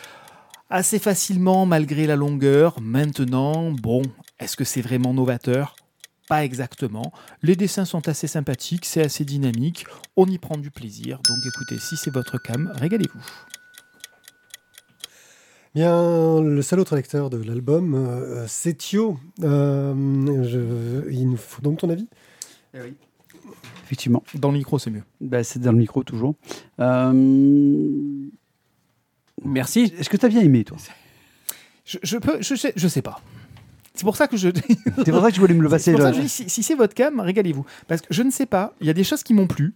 [0.71, 2.81] assez facilement malgré la longueur.
[2.81, 4.03] Maintenant, bon,
[4.39, 5.75] est-ce que c'est vraiment novateur?
[6.31, 7.13] Pas exactement.
[7.43, 9.85] Les dessins sont assez sympathiques, c'est assez dynamique.
[10.17, 11.19] On y prend du plaisir.
[11.27, 13.21] Donc, écoutez, si c'est votre cam, régalez-vous.
[15.75, 19.19] Bien, le seul autre lecteur de l'album, euh, c'est Thio.
[19.43, 19.93] Euh,
[20.45, 22.07] je- il nous faut donc ton avis
[23.85, 24.23] Effectivement.
[24.35, 25.03] Dans le micro, c'est mieux.
[25.21, 26.37] Bah, c'est dans le micro toujours.
[26.79, 27.13] Euh,
[29.45, 29.93] Merci.
[29.99, 30.77] Est-ce que tu as bien aimé, toi?
[31.85, 33.21] Je, je peux, je sais, je sais pas.
[34.01, 34.49] C'est pour ça que je.
[35.05, 35.91] C'est pour ça que tu voulais me le passer.
[35.91, 36.11] C'est pour ça là.
[36.13, 37.67] que je dis, si, si c'est votre cam, régalez-vous.
[37.87, 39.75] Parce que je ne sais pas, il y a des choses qui m'ont plu,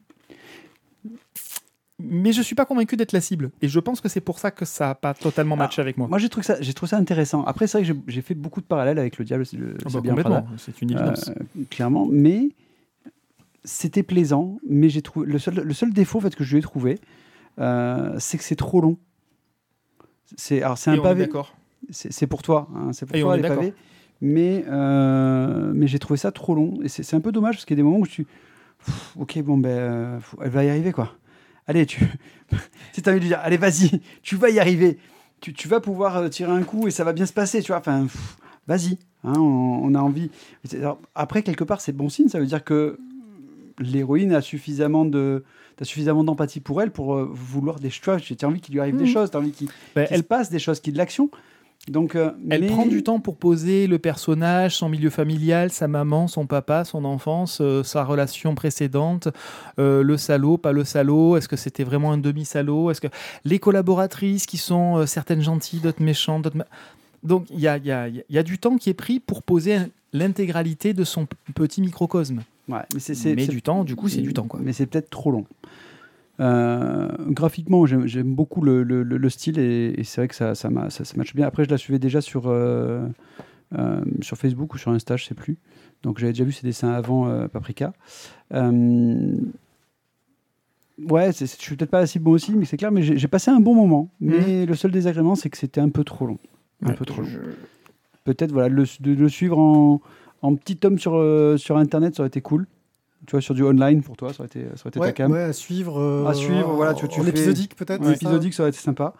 [1.98, 3.50] mais je suis pas convaincu d'être la cible.
[3.60, 6.08] Et je pense que c'est pour ça que ça n'a pas totalement matché avec moi.
[6.08, 7.44] Moi, j'ai trouvé ça, j'ai trouvé ça intéressant.
[7.44, 9.88] Après, c'est vrai que j'ai- fait beaucoup de parallèles avec le diable, c'est le- Ah
[9.92, 11.28] bah, complètement, c'est une évidence.
[11.28, 11.34] euh,
[11.68, 12.08] clairement.
[12.10, 12.48] Mais
[13.62, 14.56] c'était plaisant.
[14.66, 16.98] Mais j'ai trouvé le seul, le seul défaut, en fait, que je lui ai trouvé,
[17.58, 18.96] euh, c'est que c'est trop long.
[20.38, 21.28] C'est alors c'est Et un pavé.
[21.90, 23.58] C'est pour toi, hein, c'est pour Et toi les d'accord.
[23.58, 23.74] pavés.
[24.26, 27.76] Mais euh, mais j'ai trouvé ça trop long et c'est un peu dommage parce qu'il
[27.76, 28.26] y a des moments où tu
[28.82, 31.12] Pff, ok bon ben euh, faut- elle va y arriver quoi.
[31.66, 32.02] Allez tu
[32.92, 34.98] si t'as envie de lui dire allez vas-y tu vas y arriver
[35.42, 37.68] tu, tu vas pouvoir euh, tirer un coup et ça va bien se passer tu
[37.72, 38.06] vois enfin
[38.66, 40.30] vas-y hein, on, on a envie.
[40.72, 42.98] Alors, après quelque part c'est bon signe ça veut dire que
[43.78, 45.44] l'héroïne a suffisamment de
[45.76, 48.80] t'as suffisamment d'empathie pour elle pour euh, vouloir des choses tu as envie qu'il lui
[48.80, 49.10] arrive des Mhm.
[49.10, 51.28] choses tu as envie qu'il Bah, qu'il elle se passe des choses qui de l'action
[51.88, 55.86] donc euh, Elle mais- prend du temps pour poser le personnage, son milieu familial, sa
[55.86, 59.28] maman, son papa, son enfance, euh, sa relation précédente,
[59.78, 63.08] euh, le salaud, pas le salaud, est-ce que c'était vraiment un demi-salaud, est-ce que
[63.44, 66.56] les collaboratrices qui sont certaines gentilles, d'autres méchantes, d'autres...
[67.22, 69.20] Donc il y a, il y a- il y a du temps qui est pris
[69.20, 69.78] pour poser
[70.14, 72.42] l'intégralité de son petit microcosme.
[72.68, 74.46] Ouais, mais c'est, c'est- Mais c'est- du temps, du coup, c'est du temps.
[74.46, 74.60] Quoi.
[74.62, 75.44] Mais c'est peut-être trop long.
[76.40, 80.54] Euh, graphiquement, j'aime, beaucoup le, le- le- le style et, et c'est vrai que ça,
[80.54, 81.46] ça, ça, ça matche bien.
[81.46, 83.06] Après, je la suivais déjà sur, euh,
[83.78, 85.58] euh, sur Facebook ou sur Insta, je sais plus.
[86.02, 87.92] Donc j'avais déjà vu ses dessins avant Paprika.
[91.08, 92.92] Ouais, je suis peut-être pas cible moi aussi, mais c'est clair.
[92.92, 94.10] Mais j'ai, passé un bon moment.
[94.20, 96.38] Mais le seul désagrément, c'est que c'était un peu trop long.
[96.82, 97.28] Un Ouais, peu trop long.
[98.24, 100.00] Peut-être voilà, le- de le suivre en,
[100.42, 101.12] en petit tome sur,
[101.58, 102.66] sur Internet, ça aurait été cool.
[103.26, 105.12] Tu vois, sur du online pour toi, ça aurait été, ça aurait été Ouais, ta
[105.12, 105.32] cam.
[105.32, 105.98] ouais, à suivre.
[106.00, 108.04] euh, À suivre, voilà, tu- tu en fais- épisodique peut-être.
[108.04, 109.14] Ça épisodique, ça aurait été sympa.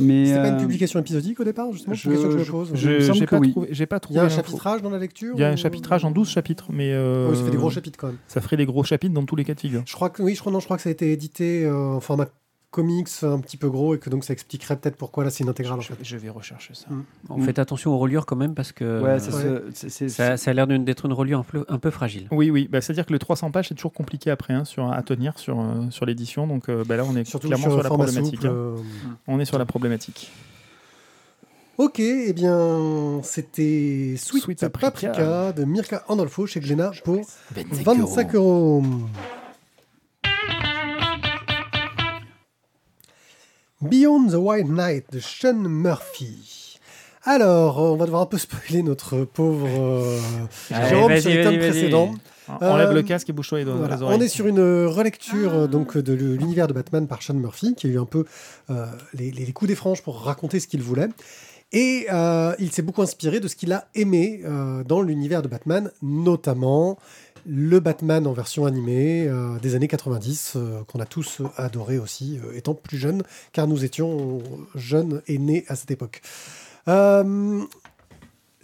[0.00, 2.50] Mais C'était pas une euh, publication épisodique au départ, justement je- question que je je-
[2.50, 2.70] pose.
[2.74, 3.50] j'ai pas, oui.
[3.50, 5.56] trouvé- j'ai pas Il y a un chapitrage dans la lecture Il y a un
[5.56, 8.16] chapitrage en 12 chapitres, mais euh, Oui, ça fait des gros chapitres quand même.
[8.26, 9.82] ça ferait des gros chapitres dans tous les cas de figure.
[9.84, 11.76] Je crois que oui, je crois non, je crois que ça a été édité euh,
[11.96, 12.26] en format
[12.72, 15.50] comics un petit peu gros et que donc ça expliquerait peut-être pourquoi là c'est une
[15.50, 15.98] intégrale en Je, fait.
[16.02, 16.86] je vais rechercher ça.
[16.90, 17.44] Mm.
[17.44, 19.18] Faites attention aux reliures quand même parce que ouais,
[20.08, 22.26] ça, a l'air d'être une reliure un peu, un peu fragile.
[22.32, 25.00] Oui, oui, bah, c'est-à-dire que le 300 pages, c'est toujours compliqué après hein, sur, à
[25.02, 26.46] tenir sur, euh, sur l'édition.
[26.48, 28.34] Donc euh, bah, là, on est Surtout clairement sur, sur, la problématique.
[28.36, 28.46] souple.
[28.48, 28.52] hein.
[28.52, 28.76] euh.
[29.28, 30.32] On est sur la problématique.
[31.78, 34.90] Ok, eh bien c'était Sweet, Sweet Paprika.
[35.08, 35.52] Paprika.
[35.52, 37.20] de Mirka Andolfo chez Glénat pour
[37.54, 38.82] 25 euros.
[43.82, 46.78] Beyond the White Night de Sean Murphy.
[47.24, 50.18] Alors, euh, on va devoir un peu spoiler notre pauvre euh,
[50.70, 52.14] Allez, Jérôme sur les tomes précédents.
[52.60, 53.96] Enlève Euh, le casque et bouge-toi les, Voilà.
[53.96, 54.22] les On oreilles.
[54.24, 57.86] est sur une euh, relecture euh, donc de l'univers de Batman par Sean Murphy, qui
[57.86, 58.24] a eu un peu
[58.70, 61.08] euh, les, les- les coups des franges pour raconter ce qu'il voulait.
[61.72, 65.48] Et euh, il s'est beaucoup inspiré de ce qu'il a aimé euh, dans l'univers de
[65.48, 66.98] Batman, notamment
[67.46, 72.38] le Batman en version animée euh, des années 90, euh, qu'on a tous adoré aussi,
[72.44, 74.42] euh, étant plus jeunes, car nous étions
[74.74, 76.22] jeunes et nés à cette époque.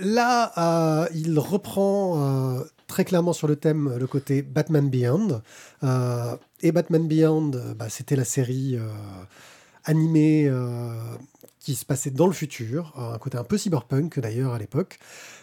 [0.00, 5.42] Là, il reprend très clairement sur le thème le côté Batman Beyond.
[6.62, 8.78] Et Batman Beyond, bah, c'était la série
[9.84, 10.48] animée
[11.68, 14.98] qui se passait dans le futur, euh, un côté un peu cyberpunk d'ailleurs à l'époque,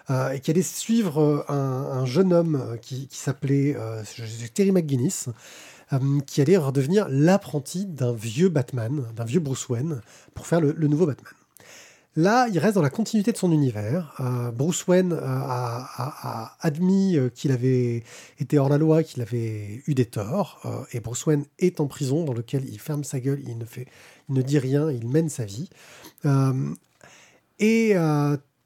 [0.10, 3.78] euh, et qui allait suivre euh, un, un jeune homme qui, s'appelait
[4.56, 5.30] Terry McGuinness,
[6.26, 10.02] qui allait redevenir l'apprenti d'un vieux Batman, d'un vieux Bruce Wayne,
[10.34, 11.32] pour faire le nouveau Batman.
[12.18, 14.14] Là, il reste dans la continuité de son univers.
[14.22, 18.04] Euh, Bruce Wayne euh, a, admis euh, qu'il avait
[18.40, 20.62] été hors la loi, qu'il avait eu des torts,
[20.94, 23.88] et Bruce Wayne est en prison dans lequel il ferme sa gueule, il ne fait,
[24.30, 25.70] il ne dit rien, il mène sa vie.
[27.60, 27.96] Et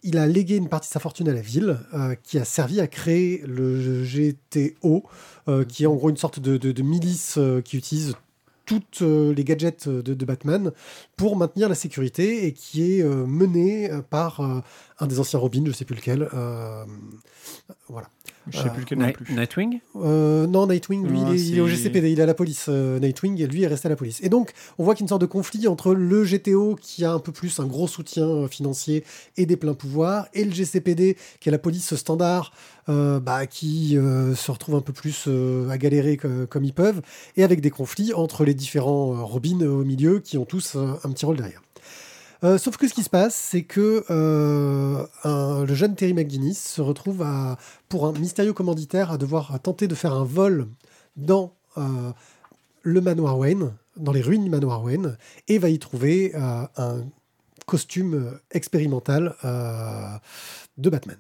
[0.04, 1.80] il a légué une partie de sa fortune à la ville,
[2.24, 5.04] qui a servi à créer le GTO,
[5.68, 8.16] qui est en gros une sorte de, milice qui utilise
[8.70, 10.72] toutes euh, les gadgets de, de Batman
[11.18, 14.60] pour maintenir la sécurité et qui est euh, menée euh, par euh,
[15.00, 16.28] un des anciens Robin, je sais plus lequel.
[16.34, 16.84] euh,
[17.88, 18.10] voilà.
[18.52, 19.34] Je sais plus lequel non Night- plus.
[19.36, 22.34] Nightwing Euh, non, Nightwing, lui, il, est, il est au GCPD, il est à la
[22.34, 22.66] police.
[22.68, 24.20] euh, Nightwing, et lui est resté à la police.
[24.24, 27.06] Et donc, on voit qu'il y a une sorte de conflit entre le GTO, qui
[27.06, 29.04] a un peu plus un gros soutien financier
[29.38, 32.52] et des pleins pouvoirs, et le GCPD, qui est la police standard,
[32.88, 36.74] euh, bah, qui euh, se retrouve un peu plus euh, à galérer que- comme ils
[36.74, 37.02] peuvent,
[37.38, 40.94] et avec des conflits entre les différents euh, Robins au milieu, qui ont tous euh,
[41.04, 41.62] un petit rôle derrière.
[42.44, 45.06] Euh, sauf que ce qui se passe, c'est que euh,
[45.66, 47.26] le jeune Terry McGuinness se retrouve
[47.90, 50.68] pour un mystérieux commanditaire à devoir tenter de faire un vol
[51.18, 52.12] dans euh,
[52.84, 57.06] le manoir Wayne, dans les ruines du manoir Wayne, et va y trouver un
[57.66, 59.36] costume expérimental
[60.78, 61.18] de Batman,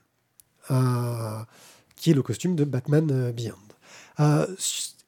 [1.97, 3.55] qui est le costume de Batman Beyond.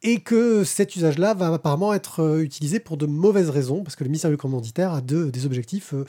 [0.04, 4.04] Et que cet usage-là va apparemment être euh, utilisé pour de mauvaises raisons, parce que
[4.04, 6.06] le mystérieux commanditaire a deux, des objectifs euh,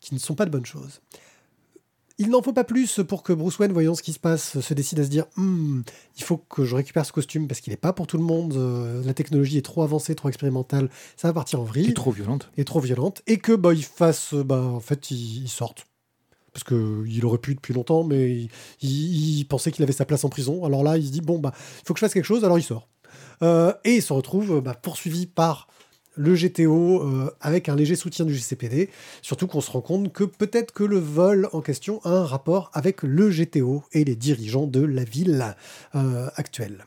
[0.00, 1.00] qui ne sont pas de bonnes choses.
[2.16, 4.72] Il n'en faut pas plus pour que Bruce Wayne, voyant ce qui se passe, se
[4.72, 5.80] décide à se dire Hmm,
[6.16, 8.54] il faut que je récupère ce costume parce qu'il n'est pas pour tout le monde,
[8.54, 11.88] euh, la technologie est trop avancée, trop expérimentale, ça va partir en vrille.
[11.90, 12.50] Est trop violente.
[12.56, 13.22] est trop violente.
[13.26, 15.86] Et que bah il fasse bah en fait il, il sorte.
[16.52, 18.48] Parce que il aurait pu depuis longtemps mais il,
[18.80, 20.64] il- il pensait qu'il avait sa place en prison.
[20.64, 22.58] Alors là il se dit bon bah il faut que je fasse quelque chose alors
[22.58, 22.88] il sort
[23.42, 25.68] et il se retrouve euh, bah, poursuivi par
[26.16, 28.90] le GTO euh, avec un léger soutien du GCPD
[29.22, 32.70] surtout qu'on se rend compte que peut-être que le vol en question a un rapport
[32.72, 35.56] avec le GTO et les dirigeants de la ville
[35.94, 36.84] euh, actuelle.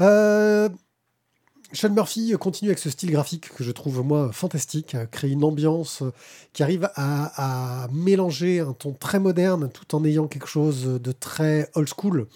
[0.00, 0.68] Euh,
[1.72, 5.44] Sean Murphy continue avec ce style graphique que je trouve moi fantastique, à créer une
[5.44, 6.12] ambiance euh,
[6.52, 11.70] qui arrive à mélanger un ton très moderne tout en ayant quelque chose de très
[11.76, 12.26] old school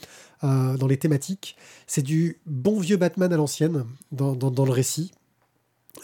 [0.44, 1.57] euh, dans les thématiques.
[1.87, 5.11] C'est du bon vieux Batman à l'ancienne dans, le récit.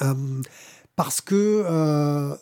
[0.01, 0.15] Euh,
[0.97, 2.35] parce que euh,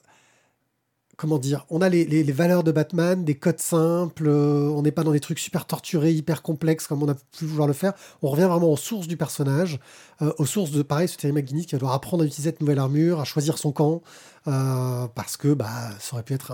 [1.17, 5.11] comment dire, on a les, valeurs de Batman, des codes simples, on n'est pas dans
[5.11, 7.95] des trucs super torturés, hyper complexes comme on a pu vouloir le faire.
[8.23, 9.81] On revient vraiment aux sources du personnage,
[10.21, 12.79] aux sources de, pareil, ce Terry McGuinness qui va devoir apprendre à utiliser cette nouvelle
[12.79, 14.03] armure, à choisir son camp,
[14.45, 16.53] parce que bah, ça aurait pu être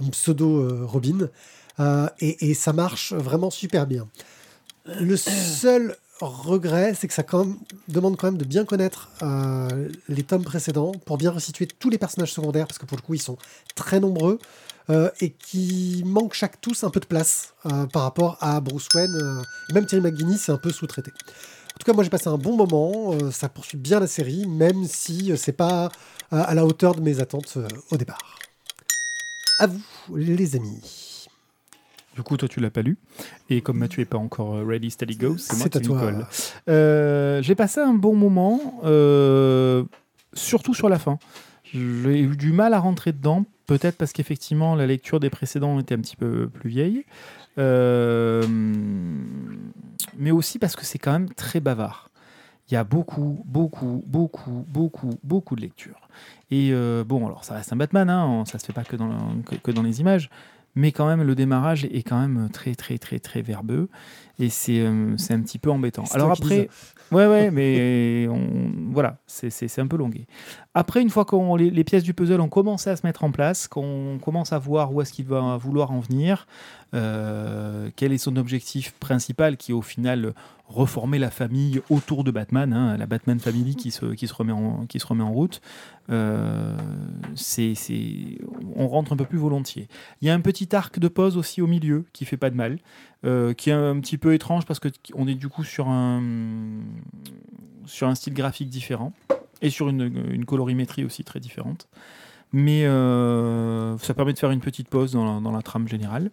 [0.00, 1.30] un, pseudo Robin.
[2.18, 4.06] Et ça marche vraiment super bien.
[4.86, 7.24] Le seul regret, c'est que ça
[7.88, 11.98] demande quand même de bien connaître euh, les tomes précédents pour bien resituer tous les
[11.98, 13.36] personnages secondaires, parce que pour le coup, ils sont
[13.74, 14.38] très nombreux
[14.88, 18.88] euh, et qui manquent chaque tous un peu de place euh, par rapport à Bruce
[18.94, 19.44] Wayne.
[19.68, 21.10] et même Terry McGuinness, c'est un peu sous-traité.
[21.10, 23.18] En tout cas, moi j'ai passé un bon moment.
[23.30, 25.90] ça poursuit bien la série, même si c'est pas
[26.30, 27.58] à, la hauteur de mes attentes
[27.90, 28.38] au départ.
[29.58, 29.82] À vous,
[30.14, 31.05] les amis.
[32.16, 32.96] Du coup, toi, tu l'as pas lu.
[33.50, 36.26] Et comme Mathieu n'est pas encore euh, ready, steady go, c'est moi qui colle.
[36.68, 39.84] Euh, J'ai passé un bon moment, euh,
[40.32, 41.18] surtout sur la fin.
[41.64, 45.94] J'ai eu du mal à rentrer dedans, peut-être parce qu'effectivement, la lecture des précédents était
[45.94, 47.04] un petit peu plus vieille.
[47.58, 48.42] Euh,
[50.16, 52.10] mais aussi parce que c'est quand même très bavard.
[52.70, 56.08] Il y a beaucoup, beaucoup, beaucoup, beaucoup, beaucoup de lectures.
[56.50, 59.06] Et euh, bon, alors ça reste un Batman, hein, ça se fait pas que dans,
[59.06, 60.30] le- que, que dans les images,
[60.76, 63.88] mais quand même le démarrage est quand même très, très, très, très verbeux,
[64.38, 66.04] et c'est euh, c'est un petit peu embêtant.
[66.12, 66.68] Alors après,
[67.12, 70.26] ouais, ouais, mais on, voilà, c'est- un peu longué.
[70.74, 73.30] Après, une fois que les, les pièces du puzzle ont commencé à se mettre en
[73.30, 76.46] place, qu'on commence à voir où est-ce qu'il va vouloir en venir,
[76.94, 80.34] euh, quel est son objectif principal, qui est au final
[80.68, 84.52] reformer la famille autour de Batman, hein, la Batman Family qui se, qui se, remet,
[84.52, 85.60] en, qui se remet en route,
[86.10, 86.76] euh,
[87.36, 88.38] c'est c'est-
[88.74, 89.88] on rentre un peu plus volontiers.
[90.20, 92.56] Il y a un petit arc de pause aussi au milieu qui fait pas de
[92.56, 92.78] mal,
[93.26, 96.22] euh, qui est un petit peu étrange parce qu'on est du coup sur un,
[97.84, 99.12] sur un style graphique différent
[99.62, 101.88] et sur une, une colorimétrie aussi très différente.
[102.52, 106.30] Mais euh, ça permet de faire une petite pause dans la, trame générale.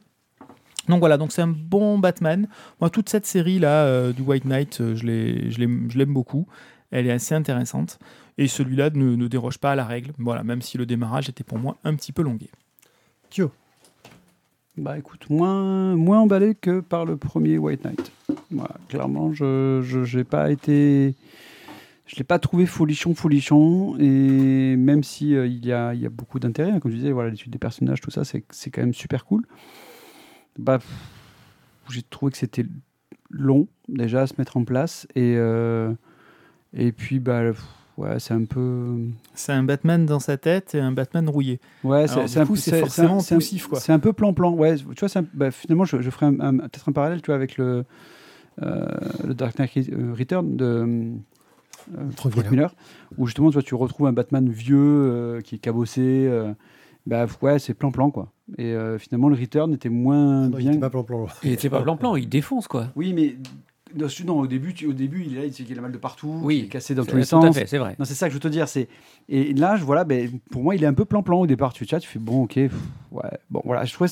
[0.87, 2.47] Donc voilà, donc c'est un bon Batman.
[2.79, 5.59] Moi, toute cette série là euh, du White Knight, je l'ai- je
[5.97, 6.45] l'aime beaucoup.
[6.91, 7.97] Elle est assez intéressante.
[8.37, 10.11] Et celui-là ne, ne déroge pas à la règle.
[10.17, 12.49] Voilà, même si le démarrage était pour moi un petit peu longué.
[13.31, 13.51] Kyo.
[14.75, 18.11] Bah écoute, moins, moins emballé que par le premier White Knight.
[18.49, 21.13] Voilà, clairement, je n'ai pas été.
[22.07, 23.95] Je l'ai pas trouvé folichon, folichon.
[23.99, 27.11] Et même si euh, il, y a, y a beaucoup d'intérêt, hein, comme je disais,
[27.11, 29.45] voilà, l'étude des personnages, tout ça, c'est quand même super cool.
[30.57, 30.79] Bah,
[31.89, 32.65] j'ai trouvé que c'était
[33.29, 35.07] long déjà à se mettre en place.
[35.15, 35.93] Et, euh,
[36.73, 37.53] et puis, bah,
[37.97, 38.95] ouais, c'est un peu.
[39.33, 41.59] C'est un Batman dans sa tête et un Batman rouillé.
[41.83, 43.79] Ouais, c'est un peu- c'est forcément un- poussif, quoi.
[43.79, 44.51] C'est un peu plan-plan.
[44.53, 47.57] Ouais, tu vois, un- bah, finalement, je, je ferai peut-être un parallèle, tu vois, avec
[47.57, 47.85] le,
[48.61, 48.85] euh,
[49.25, 52.73] le Dark Knight euh, Return de euh, Frank Miller.
[53.17, 56.01] Où justement, tu vois, tu retrouves un Batman vieux euh, qui est cabossé.
[56.01, 56.53] euh,
[57.05, 58.31] bah ouais, c'est plan-plan, quoi.
[58.57, 60.71] Et euh, finalement, le Return était moins Non, il bien.
[60.71, 61.27] était pas plan-plan.
[61.43, 62.87] Il était pas plan-plan, il défonce quoi.
[62.95, 63.35] Oui, mais
[63.95, 65.97] non, non, au début, tu- au début, il est là, il, il a mal de
[65.97, 66.59] partout, Oui.
[66.59, 67.55] il est cassé dans C'est- tous les sens.
[67.65, 67.95] c'est vrai.
[67.99, 68.67] Non, c'est ça que je veux te dire.
[68.67, 68.87] C'est
[69.29, 71.73] et là, je voilà, ben, pour moi, il est un peu plan-plan au départ.
[71.73, 72.73] Tu, tu vois, tu fais bon, ok, pff,
[73.11, 74.07] ouais, bon, voilà, je trouve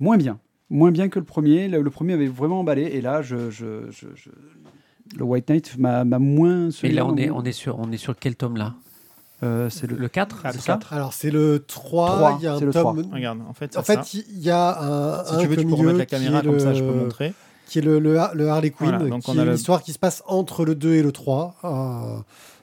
[0.00, 0.38] moins bien,
[0.70, 1.68] moins bien que le premier.
[1.68, 4.30] Le, le premier avait vraiment emballé, et là, je, je, je- je-
[5.18, 6.68] le White Knight m'a moins.
[6.82, 8.74] Et là, on est, on est sur, on est sur quel tome là?
[9.44, 10.72] Euh, c'est le, Le 4 Ah, c'est le ça?
[10.74, 10.92] 4.
[10.92, 12.06] Alors, c'est le 3.
[12.16, 13.02] Trois, il y a un tome.
[13.12, 14.18] Regarde, en fait, En fait, ça.
[14.30, 15.24] il y a un.
[15.24, 16.92] si un tu veux, tu peux remettre la caméra, est comme ça, le- je peux
[16.94, 17.32] montrer.
[17.72, 19.50] Qui est le, le, Har- le Harley Quinn, Voilà, donc qui on a est le-
[19.52, 21.56] une histoire qui se passe entre le 2 et le 3.
[21.64, 22.18] Euh,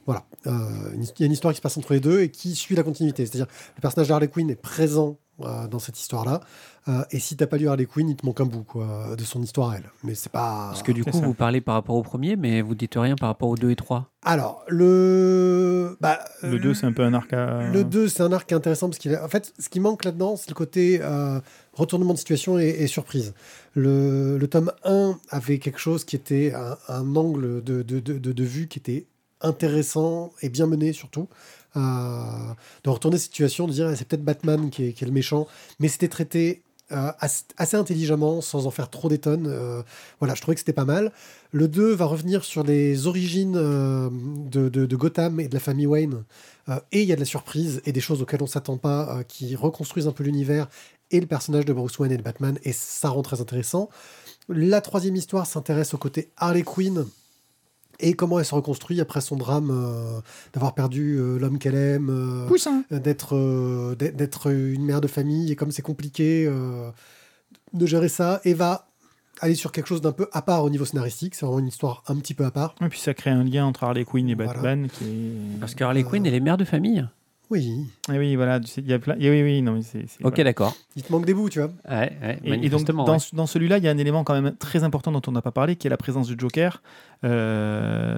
[0.05, 0.23] voilà.
[0.47, 0.51] Euh,
[0.95, 2.83] Il y a une histoire qui se passe entre les deux et qui suit la
[2.83, 3.25] continuité.
[3.25, 6.41] C'est-à-dire le personnage d'Harley Quinn est présent euh, dans cette histoire-là.
[6.87, 9.23] Euh, et si t'as pas lu Harley Quinn, il te manque un bout quoi, de
[9.23, 9.89] son histoire à elle.
[10.03, 10.67] Mais c'est pas.
[10.69, 11.19] Parce que du coup, ça.
[11.25, 13.75] vous parlez par rapport au premier, mais vous dites rien par rapport aux 2 et
[13.75, 14.09] 3.
[14.23, 15.97] Alors, le.
[16.01, 17.69] Bah, Le 2, c'est un peu un arc à...
[17.71, 19.23] Le 2, c'est un arc intéressant parce qu'il a...
[19.23, 21.39] En fait, ce qui manque là-dedans, c'est le côté euh,
[21.73, 23.33] retournement de situation et, et surprise.
[23.79, 26.53] Le, tome 1 avait quelque chose qui était
[26.87, 29.05] un, angle de, vue qui était
[29.41, 31.27] intéressant et bien mené surtout.
[31.75, 35.47] De retourner cette situation, de dire eh, c'est peut-être Batman qui est, le méchant,
[35.79, 36.61] mais c'était traité
[36.91, 39.21] euh, assez, intelligemment sans en faire trop des.
[39.27, 39.83] Euh,
[40.19, 41.11] voilà, je trouvais que c'était pas mal.
[41.51, 46.23] Le 2 va revenir sur les origines euh, de, Gotham et de la famille Wayne.
[46.91, 49.55] Et il y a de la surprise et des choses auxquelles on s'attend pas qui
[49.55, 50.67] reconstruisent un peu l'univers
[51.11, 52.57] et le personnage de Bruce Wayne et de Batman.
[52.63, 53.89] Et ça rend très intéressant.
[54.47, 57.05] La troisième histoire s'intéresse au côté Harley Quinn
[57.99, 60.21] et comment elle se reconstruit après son drame euh,
[60.53, 65.51] d'avoir perdu euh, l'homme qu'elle aime, euh, Poussin d'être euh, d'être- une mère de famille
[65.51, 66.89] et comme c'est compliqué euh,
[67.73, 68.87] de gérer ça et va
[69.41, 72.03] aller sur quelque chose d'un peu à part au niveau scénaristique c'est vraiment une histoire
[72.07, 74.35] un petit peu à part Et puis ça crée un lien entre Harley Quinn et
[74.35, 74.53] Voilà.
[74.53, 75.59] Batman qui est...
[75.59, 77.05] Parce que Harley Quinn, elle est mère de famille.
[77.49, 79.15] Oui Ah oui, voilà, tu sais, il y a plein...
[79.19, 80.07] Oui, oui, non, mais c'est...
[80.07, 80.43] c'est- Ok, voilà.
[80.45, 80.75] d'accord.
[80.95, 83.19] il te manque des bouts tu vois Ouais, ouais, Et, et donc, dans, ouais.
[83.19, 85.41] ce- dans celui-là, il y a un élément quand même très important dont on n'a
[85.41, 86.81] pas parlé, qui est la présence du Joker,
[87.23, 88.15] euh,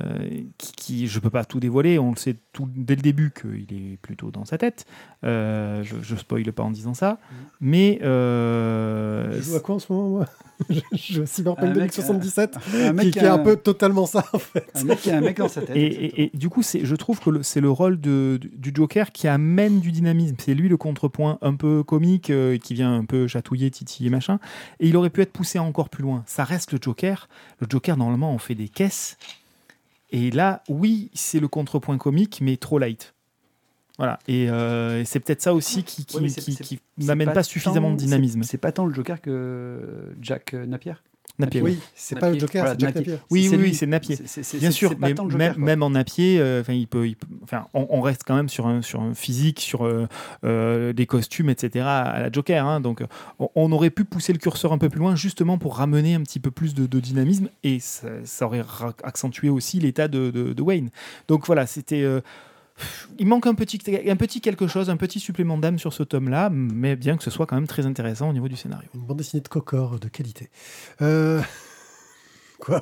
[0.57, 3.65] qui, qui- je peux pas tout dévoiler, on le sait tout dès le début qu'il
[3.93, 4.85] est plutôt dans sa tête.
[5.23, 7.17] Euh, je, je spoile pas en disant ça,
[7.59, 10.25] mais euh, je joue à quoi en ce moment moi?
[10.93, 12.55] Je joue à Un Cyberpunk mec, 2077
[12.85, 15.17] un mec qui, est a- un peu totalement ça en fait un mec qui a
[15.17, 15.75] un mec dans sa tête.
[15.75, 16.13] Et, exactement.
[16.17, 19.11] et- et du coup, c'est, je trouve que le- c'est le rôle de- du Joker
[19.11, 20.35] qui amène du dynamisme.
[20.39, 24.39] C'est lui le contrepoint un peu comique euh, qui vient un peu chatouiller, titiller, machin.
[24.79, 26.23] Et il aurait pu être poussé encore plus loin.
[26.27, 27.27] Ça reste le Joker.
[27.59, 29.17] Le Joker, normalement, on fait des caisses.
[30.11, 33.13] Et là, oui, c'est le contrepoint comique, mais trop light.
[33.97, 34.19] Voilà.
[34.27, 37.97] Et, euh, c'est peut-être ça aussi qui, qui, Ouais, qui- qui n'amène pas, suffisamment de
[37.97, 38.43] dynamisme.
[38.43, 40.93] c'est- pas tant le Joker que Jack Napier?
[41.41, 42.39] Napier, Oui, c'est pas le.
[42.39, 43.11] Joker, Voilà, c'est Jack Napier.
[43.13, 43.25] Napier.
[43.29, 44.15] Oui, C'est oui, oui, c'est Napier.
[44.15, 46.87] C'est- c'est- c'est- Bien sûr, c'est pas mais Joker, même, en Napier, euh, enfin, il
[46.87, 49.85] peut, il peut- enfin, on, on reste quand même sur un, sur un physique, sur
[49.85, 50.07] euh,
[50.45, 51.85] euh, des costumes, etc.
[51.85, 52.65] à la Joker.
[52.65, 52.79] hein.
[52.81, 53.03] donc,
[53.39, 56.21] on, on aurait pu pousser le curseur un peu plus loin, justement pour ramener un
[56.21, 60.31] petit peu plus de, de dynamisme, et ça, ça aurait ra- accentué aussi l'état de,
[60.31, 60.89] de- de Wayne.
[61.27, 62.03] Donc voilà, c'était.
[63.19, 66.49] Il manque un petit, un petit quelque chose, un petit supplément d'âme sur ce tome-là,
[66.51, 68.87] mais bien que ce soit quand même très intéressant au niveau du scénario.
[68.95, 70.49] Une bande dessinée de Cocor de qualité.
[71.01, 71.41] Euh,
[72.59, 72.81] Quoi?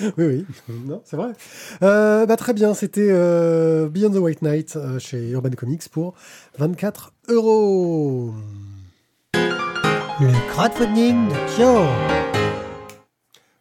[0.00, 0.46] Oui, oui.
[0.68, 1.32] Non, c'est vrai.
[1.82, 6.14] Euh, bah, très bien, c'était euh, Beyond the White Knight euh, chez Urban Comics pour
[6.58, 8.34] 24 euros.
[9.34, 12.35] Le crowdfunding de Thio.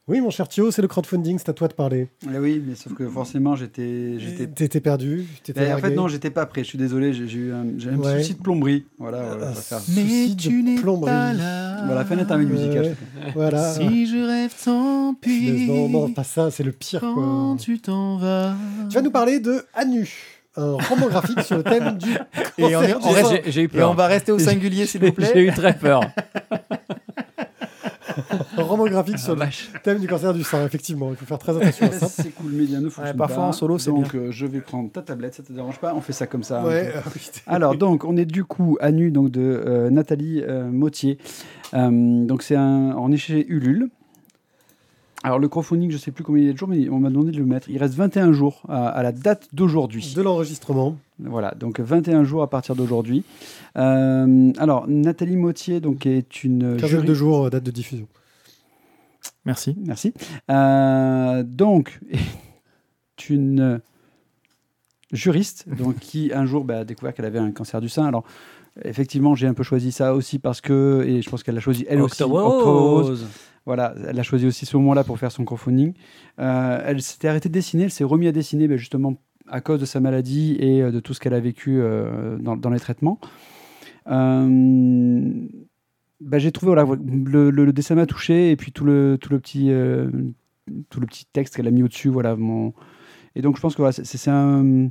[0.07, 2.09] Oui, mon cher Thio, c'est le crowdfunding, c'est à toi de parler.
[2.31, 4.19] Eh oui, mais sauf que forcément, j'étais.
[4.19, 6.63] j'étais- T'étais perdu, t'étais Eh, en fait, non, j'étais pas prêt.
[6.63, 8.19] Je suis désolé, j'ai j'ai eu un, j'ai un Ouais.
[8.21, 8.85] souci de plomberie.
[8.99, 9.79] Voilà, voilà, Ah, on va faire.
[9.79, 11.11] Souci de plomberie.
[11.11, 12.83] Voilà, fais un musical.
[12.85, 12.95] Ouais.
[13.33, 13.73] Voilà.
[13.73, 15.65] Si je rêve, tant pis.
[15.67, 16.99] Non, non, pas ça, c'est le pire.
[16.99, 17.11] Quoi.
[17.15, 18.53] Quand tu t'en vas.
[18.89, 20.07] Tu vas nous parler de Anu,
[20.55, 22.11] un roman graphique sur le thème du
[22.59, 23.31] Et on, est- on.
[23.31, 23.89] J'ai j'ai eu et peur.
[23.89, 25.45] on va rester au singulier, s'il vous J'ai plaît.
[25.45, 26.01] eu très peur.
[28.75, 29.69] Un roman graphique sur Ah, le vache.
[29.83, 31.09] thème du cancer du sein, effectivement.
[31.11, 32.07] Il faut faire très attention à ça.
[32.07, 34.31] C'est cool, mais il y a nous, faut Ouais, parfois, en solo, c'est Donc, euh,
[34.31, 36.63] je vais prendre ta tablette, ça te dérange pas On fait ça comme ça.
[36.65, 36.99] Ouais, euh.
[37.47, 41.17] Alors, donc, on est du coup à nu donc, de euh, Nathalie euh, Mottier.
[41.73, 43.89] Euh, donc, c'est un, on est chez Ulule.
[45.23, 47.09] Alors, le crowdfunding, je sais plus combien il y a de jours, mais on m'a
[47.09, 47.67] demandé de le mettre.
[47.69, 50.13] Il reste 21 jours à, à la date d'aujourd'hui.
[50.15, 50.97] de l'enregistrement.
[51.17, 53.23] Voilà, donc 21 jours à partir d'aujourd'hui.
[53.77, 56.77] Euh, alors, Nathalie Mottier donc, est une.
[56.77, 58.05] Quinzaine jury- de jours, euh, date de diffusion.
[59.45, 59.75] Merci.
[59.85, 60.13] Merci.
[60.49, 61.99] Euh, donc,
[63.29, 63.81] une
[65.11, 68.05] juriste donc, qui un jour bah, a découvert qu'elle avait un cancer du sein.
[68.05, 68.23] Alors,
[68.83, 71.85] effectivement, j'ai un peu choisi ça aussi parce que, et je pense qu'elle a choisi
[71.87, 72.23] elle aussi.
[73.65, 75.93] Voilà, elle a choisi aussi ce moment-là pour faire son crowdfunding.
[76.37, 79.15] Euh, elle s'était arrêtée de dessiner, elle s'est remise à dessiner bah, justement
[79.47, 82.55] à cause de sa maladie et euh, de tout ce qu'elle a vécu euh, dans,
[82.57, 83.19] dans les traitements.
[84.07, 85.31] Euh,
[86.21, 89.29] bah, j'ai trouvé voilà, le, le- le dessin m'a touché et puis tout le, tout
[89.31, 90.09] le petit euh,
[90.89, 92.73] tout le petit texte qu'elle a mis au dessus voilà mon
[93.35, 94.89] et donc je pense que voilà, c'est- un,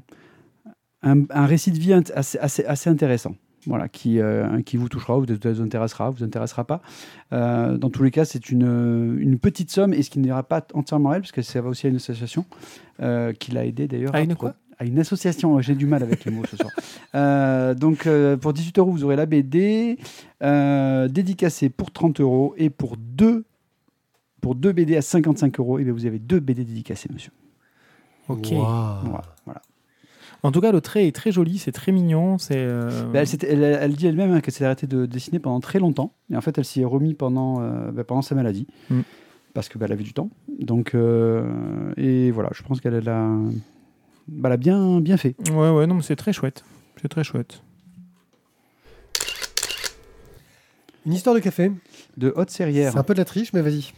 [1.02, 3.34] un, un récit de vie assez, assez, assez intéressant
[3.66, 6.82] voilà qui, euh, qui vous touchera vous, vous intéressera vous intéressera pas.
[7.32, 10.66] Euh, dans tous les cas c'est une, une petite somme et ce qui n'ira pas
[10.74, 12.44] entièrement à elle parce que ça va aussi à une association
[13.38, 14.54] qui l'a aidé d'ailleurs À une quoi?
[14.84, 16.70] À une association, j'ai du mal avec les mots ce soir.
[17.14, 19.98] Euh, donc euh, pour 18 euros, vous aurez la BD
[20.42, 23.44] euh, dédicacée pour 30 euros et pour deux,
[24.40, 27.32] pour deux BD à 55 euros, et bien vous avez deux BD dédicacées, monsieur.
[28.28, 28.48] Ok.
[28.52, 29.02] Voilà.
[29.44, 29.62] voilà.
[30.42, 32.36] En tout cas, le trait est très joli, c'est très mignon.
[32.36, 32.56] C'est.
[32.58, 35.60] euh, Ben, elle, s'était- elle- elle dit elle-même hein, qu'elle s'est arrêtée de dessiner pendant
[35.60, 38.66] très longtemps, et en fait elle s'y est remise pendant, euh, ben, pendant sa maladie,
[38.90, 39.00] Mm.
[39.54, 40.28] parce que ben, elle avait du temps.
[40.60, 43.28] Donc euh, et voilà, je pense qu'elle a,
[44.44, 45.34] elle a bien, bien fait.
[45.50, 46.64] Ouais, ouais, non, mais c'est très chouette.
[47.00, 47.62] C'est très chouette.
[51.06, 51.70] Une histoire de café.
[52.16, 52.92] De haute serrière.
[52.92, 53.92] C'est un peu de la triche, mais vas-y.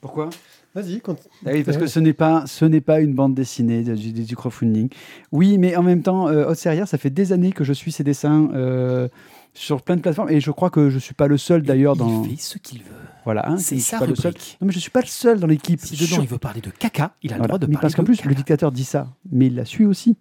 [0.00, 0.30] Pourquoi?
[0.74, 1.16] Vas-y, quand...
[1.44, 4.12] Ah oui, parce que ce n'est pas, ce n'est pas une bande dessinée de- du,
[4.12, 4.88] du crowdfunding.
[5.30, 7.92] Oui, mais en même temps, euh, Haute Serrière, ça fait des années que je suis
[7.92, 9.08] ses dessins euh,
[9.54, 12.24] sur plein de plateformes et je crois que je suis pas le seul d'ailleurs dans.
[12.24, 12.86] Il fait ce qu'il veut.
[13.24, 14.32] Voilà, hein, C'est sa pas le seul.
[14.60, 15.80] Non, mais je suis pas le seul dans l'équipe.
[15.80, 17.82] Si dedans Sur- il veut parler de caca, il a le droit de mais parler
[17.82, 18.28] parce qu'en plus, caca.
[18.30, 20.16] le dictateur dit ça, mais il la suit aussi.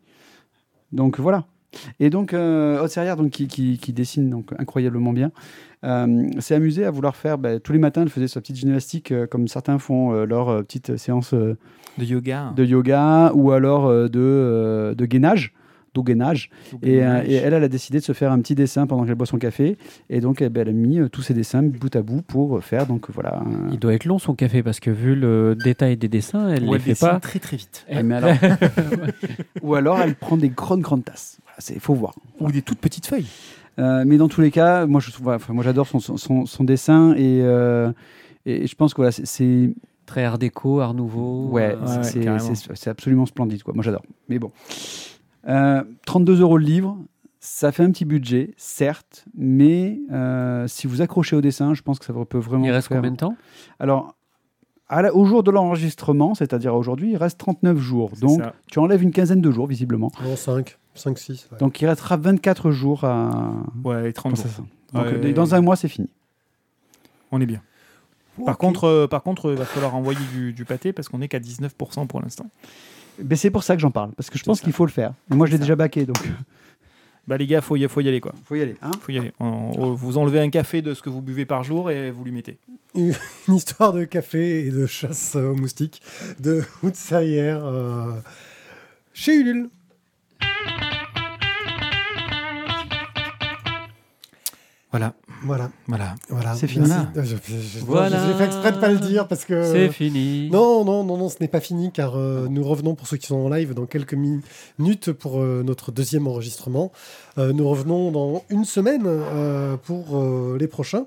[0.92, 1.46] Donc voilà.
[2.02, 5.32] Et donc, euh, Haute Serrière, donc, qui, qui- qui dessine donc, incroyablement bien,
[5.86, 7.38] euh, s'est amusé à vouloir faire.
[7.38, 10.64] bah, tous les matins, elle faisait sa petite gymnastique, euh, comme certains font euh, leur
[10.66, 11.58] petite séance de
[11.98, 12.52] yoga.
[12.56, 15.54] de yoga ou alors de, de gainage.
[15.94, 16.50] D'eau gainage.
[16.84, 19.16] Et, euh, et elle, elle a décidé de se faire un petit dessin pendant qu'elle
[19.16, 19.78] boit son café.
[20.10, 22.64] Et donc, eh ben, elle a mis euh, tous ses dessins bout à bout pour
[22.64, 22.88] faire.
[22.88, 23.40] Donc voilà.
[23.40, 26.64] un- Il doit être long son café parce que vu le détail des dessins, elle
[26.64, 27.20] Ouais, les fait pas.
[27.20, 27.86] très très vite.
[27.90, 28.32] Eh, mais alors-
[29.62, 31.40] ou alors, elle prend des grandes, grandes tasses.
[31.70, 32.16] Il faut voir.
[32.40, 33.28] Ou des toutes petites feuilles.
[33.80, 36.46] Euh, mais dans tous les cas, moi, je trouve, enfin, moi, j'adore son, son, son-
[36.46, 37.92] son dessin et, euh,
[38.46, 39.72] et je pense que voilà, c'est-
[40.08, 41.48] Très art déco, art nouveau.
[41.52, 42.04] Ouais, euh,
[42.74, 43.64] c'est absolument splendide.
[43.64, 43.74] Quoi.
[43.74, 44.02] Moi, j'adore.
[44.28, 44.52] Mais bon.
[45.48, 46.98] Euh, 32 euros le livre,
[47.40, 51.98] ça fait un petit budget, certes, mais euh, si vous accrochez au dessin, je pense
[52.00, 52.64] que ça peut vraiment.
[52.66, 53.36] Il reste faire- combien de temps?
[53.80, 54.16] Alors,
[54.88, 58.12] à la- au jour de l'enregistrement, c'est-à-dire aujourd'hui, il reste 39 jours.
[58.22, 58.54] Donc, ça.
[58.68, 60.12] tu enlèves une quinzaine de jours, visiblement.
[60.24, 61.48] Non, 5, 5, 6.
[61.52, 61.58] ouais.
[61.58, 63.54] Donc, il restera 24 jours à.
[63.84, 64.46] Ouais, 30 jours.
[64.94, 65.54] Donc, euh, ouais, dans ouais.
[65.56, 66.10] un mois, c'est fini.
[67.32, 67.62] On est bien.
[68.46, 71.28] Par contre, euh, par contre, il va falloir envoyer du, du pâté parce qu'on est
[71.28, 72.46] qu'à 19% pour l'instant.
[73.20, 75.14] Ben, c'est pour ça que j'en parle, parce que je pense qu'il faut le faire.
[75.30, 76.18] Mais moi, je l'ai déjà baqué, donc
[77.28, 78.34] Bah les gars, faut y, faut y aller quoi.
[78.46, 78.76] faut y aller.
[78.82, 79.32] Hein Faut y aller.
[79.40, 82.24] On- on- vous enlevez un café de ce que vous buvez par jour et vous
[82.24, 82.58] lui mettez.
[82.96, 83.14] Une
[83.56, 86.02] histoire de café et de chasse aux moustiques
[86.40, 88.14] de Wood Serrière euh,
[89.14, 89.70] chez Ulule.
[94.92, 96.16] Voilà, Voilà, voilà.
[96.30, 96.54] voilà.
[96.56, 96.88] C'est fini.
[96.88, 97.06] Merci.
[97.18, 98.28] Euh, je- je- je- Voilà.
[98.28, 99.64] J'ai fait exprès de pas le dire parce que.
[99.72, 100.50] C'est fini.
[100.52, 103.28] Non, non, non, non, ce n'est pas fini car euh, nous revenons pour ceux qui
[103.28, 104.42] sont en live dans quelques mi-
[104.78, 106.92] minutes pour euh, notre deuxième enregistrement.
[107.38, 111.06] Euh, nous revenons dans une semaine euh, pour euh, les prochains.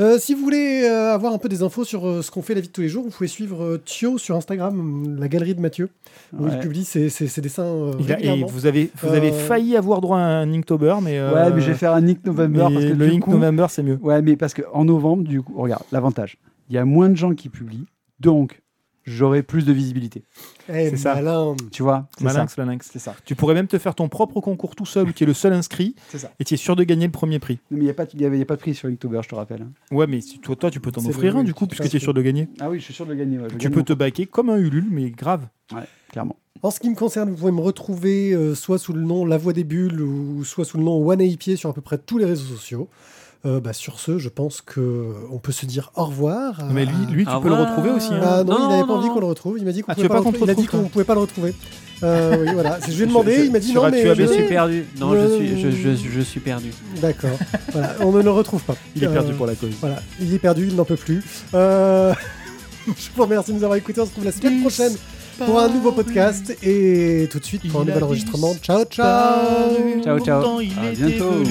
[0.00, 2.54] Euh, si vous voulez euh, avoir un peu des infos sur euh, ce qu'on fait
[2.54, 5.54] la vie de tous les jours, vous pouvez suivre euh, Thio sur Instagram, la galerie
[5.54, 5.90] de Mathieu,
[6.38, 9.30] où il publie ses, ses- ses dessins euh, Il a- et vous avez, vous avez
[9.30, 11.18] failli avoir droit à un Inktober, mais.
[11.18, 13.66] euh, Ouais, mais je vais faire un Nick November parce que le Ink coup- November,
[13.68, 13.98] c'est mieux.
[14.02, 16.38] Ouais, mais parce qu'en novembre, du coup, regarde, l'avantage,
[16.70, 17.86] il y a moins de gens qui publient,
[18.20, 18.59] donc
[19.04, 20.22] j'aurai plus de visibilité.
[20.68, 21.14] Eh, c'est ça.
[21.14, 21.56] malin.
[21.72, 22.32] Tu vois C'est ça.
[22.32, 22.90] Malinx, Malinx.
[22.92, 23.14] C'est ça.
[23.24, 25.52] Tu pourrais même te faire ton propre concours tout seul où tu es le seul
[25.52, 26.30] inscrit ça.
[26.38, 27.58] et tu es sûr de gagner le premier prix.
[27.70, 29.28] Non, mais il n'y a, pas y y a pas de prix sur Inktober, je
[29.28, 29.62] te rappelle.
[29.62, 29.72] hein.
[29.90, 32.00] Ouais, mais si- toi, toi tu peux t'en offrir un du coup, puisque tu es
[32.00, 32.48] sûr de gagner.
[32.60, 33.38] Ah oui, je suis sûr de gagner.
[33.38, 35.46] ouais, Tu gagne peux te baquer comme un Ulule, mais grave.
[36.10, 36.36] Clairement.
[36.62, 39.38] En ce qui me concerne, vous pouvez me retrouver euh, soit sous le nom La
[39.38, 42.18] Voix des Bulles ou soit sous le nom One Pied sur à peu près tous
[42.18, 42.88] les réseaux sociaux.
[43.46, 46.62] Euh, bah, sur ce, je pense que on peut se dire au revoir.
[46.72, 48.12] mais lui, lui tu peux le retrouver aussi.
[48.12, 48.20] hein.
[48.22, 49.56] Ah non, Non, il n'avait pas envie qu'on le retrouve.
[49.58, 50.32] Il m'a dit qu'on Ah, pouvait veux pas qu'on.
[50.32, 51.54] Il a dit qu'on pouvait pas le retrouver.
[52.02, 52.78] Euh, oui, voilà.
[52.82, 53.36] C'est- Je lui ai demandé.
[53.36, 54.84] Je- Il m'a dit non, mais Je suis perdu.
[54.98, 56.70] Non, je Euh, suis, je, je, je suis perdu.
[57.00, 57.30] D'accord.
[57.72, 58.76] voilà, on ne le retrouve pas.
[58.94, 59.70] Il est Euh, perdu pour la cause.
[59.80, 61.22] Voilà, il est perdu, il n'en peut plus.
[61.54, 62.12] Euh,
[62.86, 64.00] je vous remercie de nous avoir écoutés.
[64.02, 64.92] On se retrouve la semaine prochaine
[65.46, 68.54] pour un nouveau podcast et tout de suite pour un nouvel enregistrement.
[68.62, 70.02] Ciao, ciao.
[70.04, 70.42] Ciao, ciao.
[70.58, 71.42] À bientôt.